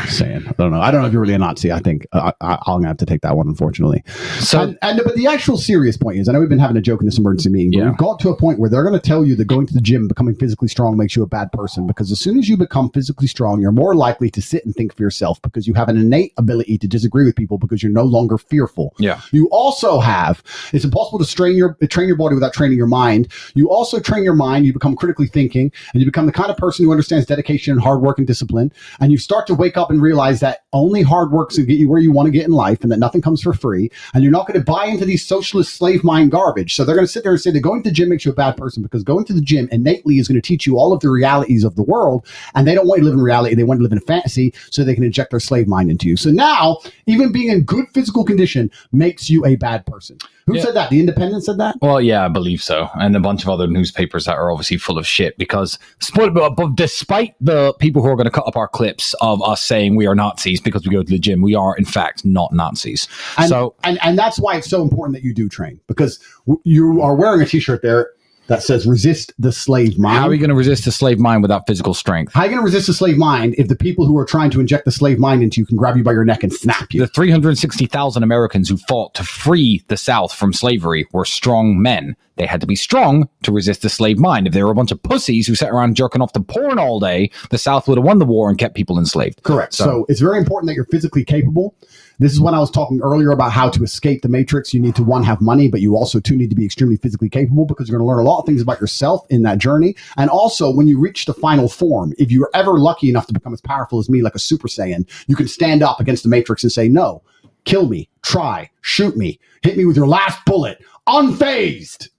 [0.07, 0.45] Saying.
[0.47, 0.81] I don't know.
[0.81, 1.71] I don't know if you're really a Nazi.
[1.71, 4.03] I think uh, I, I'm gonna have to take that one, unfortunately.
[4.39, 6.81] So, and, and but the actual serious point is, I know we've been having a
[6.81, 7.89] joke in this emergency meeting, but Yeah.
[7.89, 9.81] we've got to a point where they're going to tell you that going to the
[9.81, 11.87] gym, becoming physically strong, makes you a bad person.
[11.87, 14.95] Because as soon as you become physically strong, you're more likely to sit and think
[14.95, 18.03] for yourself because you have an innate ability to disagree with people because you're no
[18.03, 18.93] longer fearful.
[18.99, 19.21] Yeah.
[19.31, 20.43] You also have.
[20.73, 23.31] It's impossible to strain your train your body without training your mind.
[23.53, 24.65] You also train your mind.
[24.65, 27.81] You become critically thinking, and you become the kind of person who understands dedication and
[27.81, 28.71] hard work and discipline.
[28.99, 31.71] And you start to wake up up and realize that only hard work's going to
[31.73, 33.91] get you where you want to get in life and that nothing comes for free.
[34.13, 36.73] And you're not going to buy into these socialist slave mind garbage.
[36.75, 38.31] So they're going to sit there and say that going to the gym makes you
[38.31, 40.93] a bad person because going to the gym innately is going to teach you all
[40.93, 42.25] of the realities of the world.
[42.55, 43.55] And they don't want you to live in reality.
[43.55, 46.07] They want to live in a fantasy so they can inject their slave mind into
[46.07, 46.17] you.
[46.17, 50.17] So now, even being in good physical condition makes you a bad person.
[50.47, 50.63] Who Yeah.
[50.63, 50.89] said that?
[50.89, 51.75] The Independent said that?
[51.81, 54.97] Well, yeah, I believe so, and a bunch of other newspapers that are obviously full
[54.97, 55.37] of shit.
[55.37, 59.13] Because, spoiler, but, but despite the people who are going to cut up our clips
[59.21, 61.85] of us saying we are Nazis because we go to the gym, we are in
[61.85, 63.07] fact not Nazis.
[63.37, 66.19] And, so, and and that's why it's so important that you do train because
[66.63, 68.11] you are wearing a T-shirt there
[68.47, 71.41] that says "Resist the Slave Mind." how are you going to resist the slave mind
[71.41, 72.33] without physical strength?
[72.33, 74.51] How are you going to resist the slave mind if the people who are trying
[74.51, 76.93] to inject the slave mind into you can grab you by your neck and snap
[76.93, 77.01] you?
[77.01, 82.15] The 360,000 Americans who fought to free the South from slavery were strong men.
[82.35, 84.47] They had to be strong to resist the slave mind.
[84.47, 86.99] If they were a bunch of pussies who sat around jerking off to porn all
[86.99, 89.43] day, the South would have won the war and kept people enslaved.
[89.43, 89.73] Correct.
[89.73, 91.75] So, So- it's very important that you're physically capable.
[92.19, 94.73] This is when I was talking earlier about how to escape the matrix.
[94.73, 97.29] You need to one have money, but you also two need to be extremely physically
[97.29, 99.95] capable because you're going to learn a lot of things about yourself in that journey.
[100.17, 103.53] And also, when you reach the final form, if you're ever lucky enough to become
[103.53, 106.63] as powerful as me, like a Super Saiyan, you can stand up against the matrix
[106.63, 107.23] and say, "No,
[107.65, 112.09] kill me, try, shoot me, hit me with your last bullet, unfazed."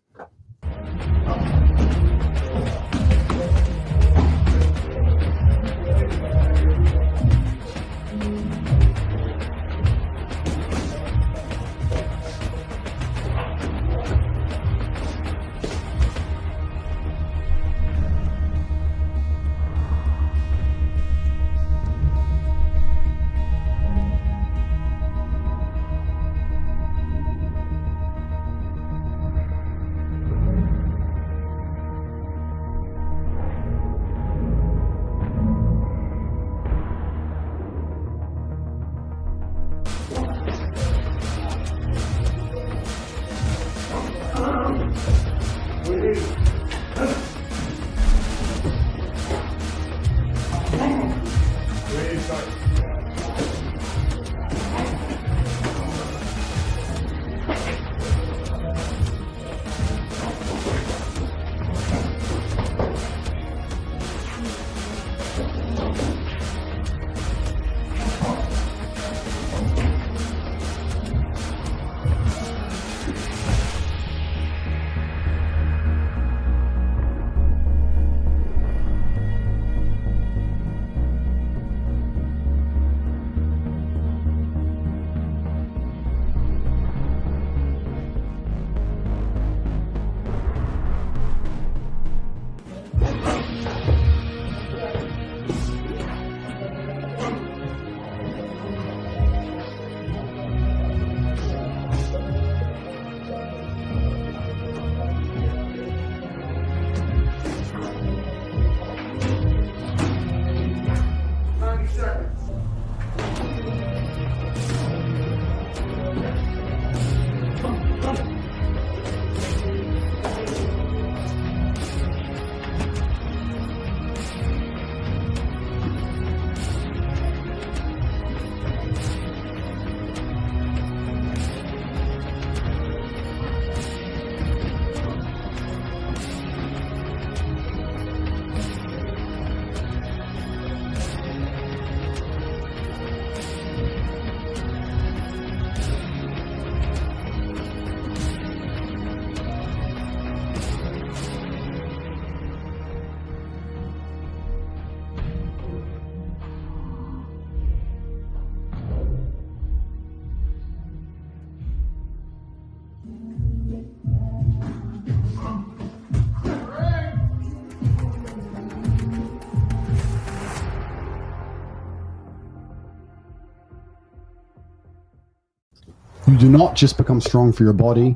[176.44, 178.14] Do not just become strong for your body,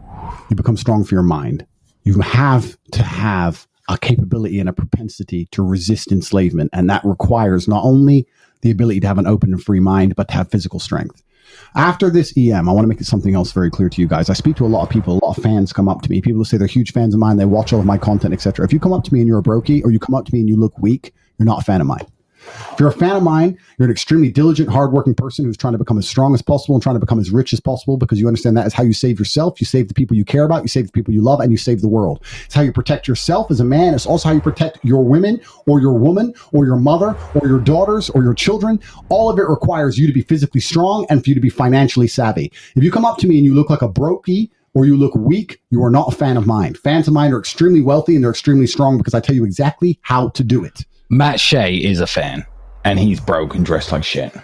[0.51, 1.67] you become strong for your mind.
[2.03, 6.69] You have to have a capability and a propensity to resist enslavement.
[6.75, 8.27] And that requires not only
[8.61, 11.23] the ability to have an open and free mind, but to have physical strength.
[11.75, 14.29] After this EM, I want to make something else very clear to you guys.
[14.29, 16.21] I speak to a lot of people, a lot of fans come up to me.
[16.21, 18.63] People who say they're huge fans of mine, they watch all of my content, etc.
[18.63, 20.35] If you come up to me and you're a brokey, or you come up to
[20.35, 22.07] me and you look weak, you're not a fan of mine.
[22.73, 25.79] If you're a fan of mine, you're an extremely diligent, hardworking person who's trying to
[25.79, 28.29] become as strong as possible and trying to become as rich as possible because you
[28.29, 30.69] understand that is how you save yourself, you save the people you care about, you
[30.69, 32.25] save the people you love, and you save the world.
[32.45, 33.95] It's how you protect yourself as a man.
[33.95, 37.61] It's also how you protect your women or your woman or your mother or your
[37.61, 38.81] daughters or your children.
[39.09, 42.09] All of it requires you to be physically strong and for you to be financially
[42.09, 42.53] savvy.
[42.77, 45.15] If you come up to me and you look like a brokey or you look
[45.15, 46.75] weak, you are not a fan of mine.
[46.75, 49.99] Fans of mine are extremely wealthy and they're extremely strong because I tell you exactly
[50.03, 50.85] how to do it.
[51.11, 52.45] Matt Shea is a fan,
[52.85, 54.35] and he's broke and dressed like shit.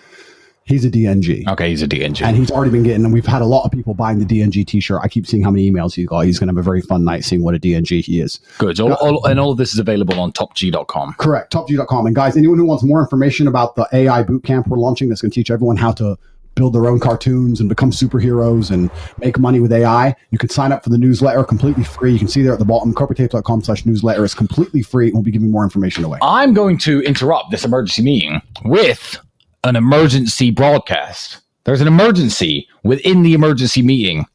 [0.67, 1.47] He's a DNG.
[1.47, 2.23] Okay, he's a DNG.
[2.23, 4.67] And he's already been getting, and we've had a lot of people buying the DNG
[4.67, 5.01] t shirt.
[5.03, 6.21] I keep seeing how many emails he's got.
[6.21, 8.41] He's going to have a very fun night seeing what a DNG he is.
[8.57, 8.81] Good.
[8.81, 11.17] All, all, and all of this is available on topg.com.
[11.19, 11.53] Correct.
[11.53, 12.07] Topg.com.
[12.07, 15.31] And guys, anyone who wants more information about the AI bootcamp we're launching that's going
[15.31, 16.17] to teach everyone how to
[16.55, 20.73] build their own cartoons and become superheroes and make money with AI, you can sign
[20.73, 22.13] up for the newsletter completely free.
[22.13, 25.11] You can see there at the bottom, cobratate.com slash newsletter is completely free.
[25.13, 26.19] We'll be giving more information away.
[26.23, 29.19] I'm going to interrupt this emergency meeting with
[29.65, 31.41] an emergency broadcast.
[31.65, 34.27] There's an emergency within the emergency meeting,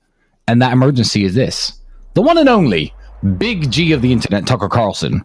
[0.47, 1.73] and that emergency is this.
[2.15, 2.93] The one and only
[3.37, 5.23] Big G of the internet, Tucker Carlson,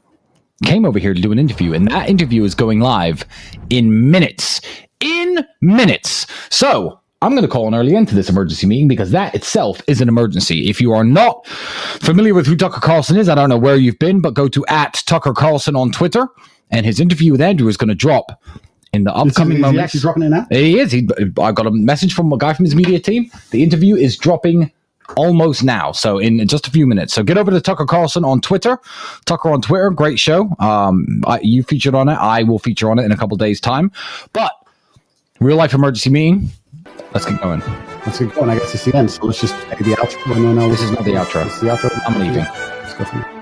[0.64, 3.24] came over here to do an interview, and that interview is going live
[3.70, 4.60] in minutes.
[5.04, 6.26] In minutes.
[6.50, 9.80] So I'm going to call an early end to this emergency meeting because that itself
[9.86, 10.68] is an emergency.
[10.68, 13.98] If you are not familiar with who Tucker Carlson is, I don't know where you've
[13.98, 16.26] been, but go to at Tucker Carlson on Twitter,
[16.70, 18.42] and his interview with Andrew is going to drop
[18.92, 20.46] in the Is he- upcoming is he actually dropping it now?
[20.50, 20.92] He is.
[20.92, 21.08] He,
[21.40, 23.30] I got a message from a guy from his media team.
[23.50, 24.70] The interview is dropping
[25.16, 27.12] almost now, so in just a few minutes.
[27.12, 28.78] So get over to Tucker Carlson on Twitter.
[29.26, 30.48] Tucker on Twitter, great show.
[30.60, 32.14] Um, I, you featured on it.
[32.14, 33.92] I will feature on it in a couple days' time.
[34.32, 34.52] But
[35.44, 36.48] real life emergency meeting.
[37.12, 37.60] Let's get going.
[38.06, 38.50] Let's get going.
[38.50, 39.10] I guess it's the end.
[39.10, 40.34] So let's just the outro.
[40.34, 41.44] And then, uh, This is not the outro.
[41.44, 41.90] This is the outro.
[42.06, 42.44] I'm leaving.
[42.44, 43.33] Let's go from there.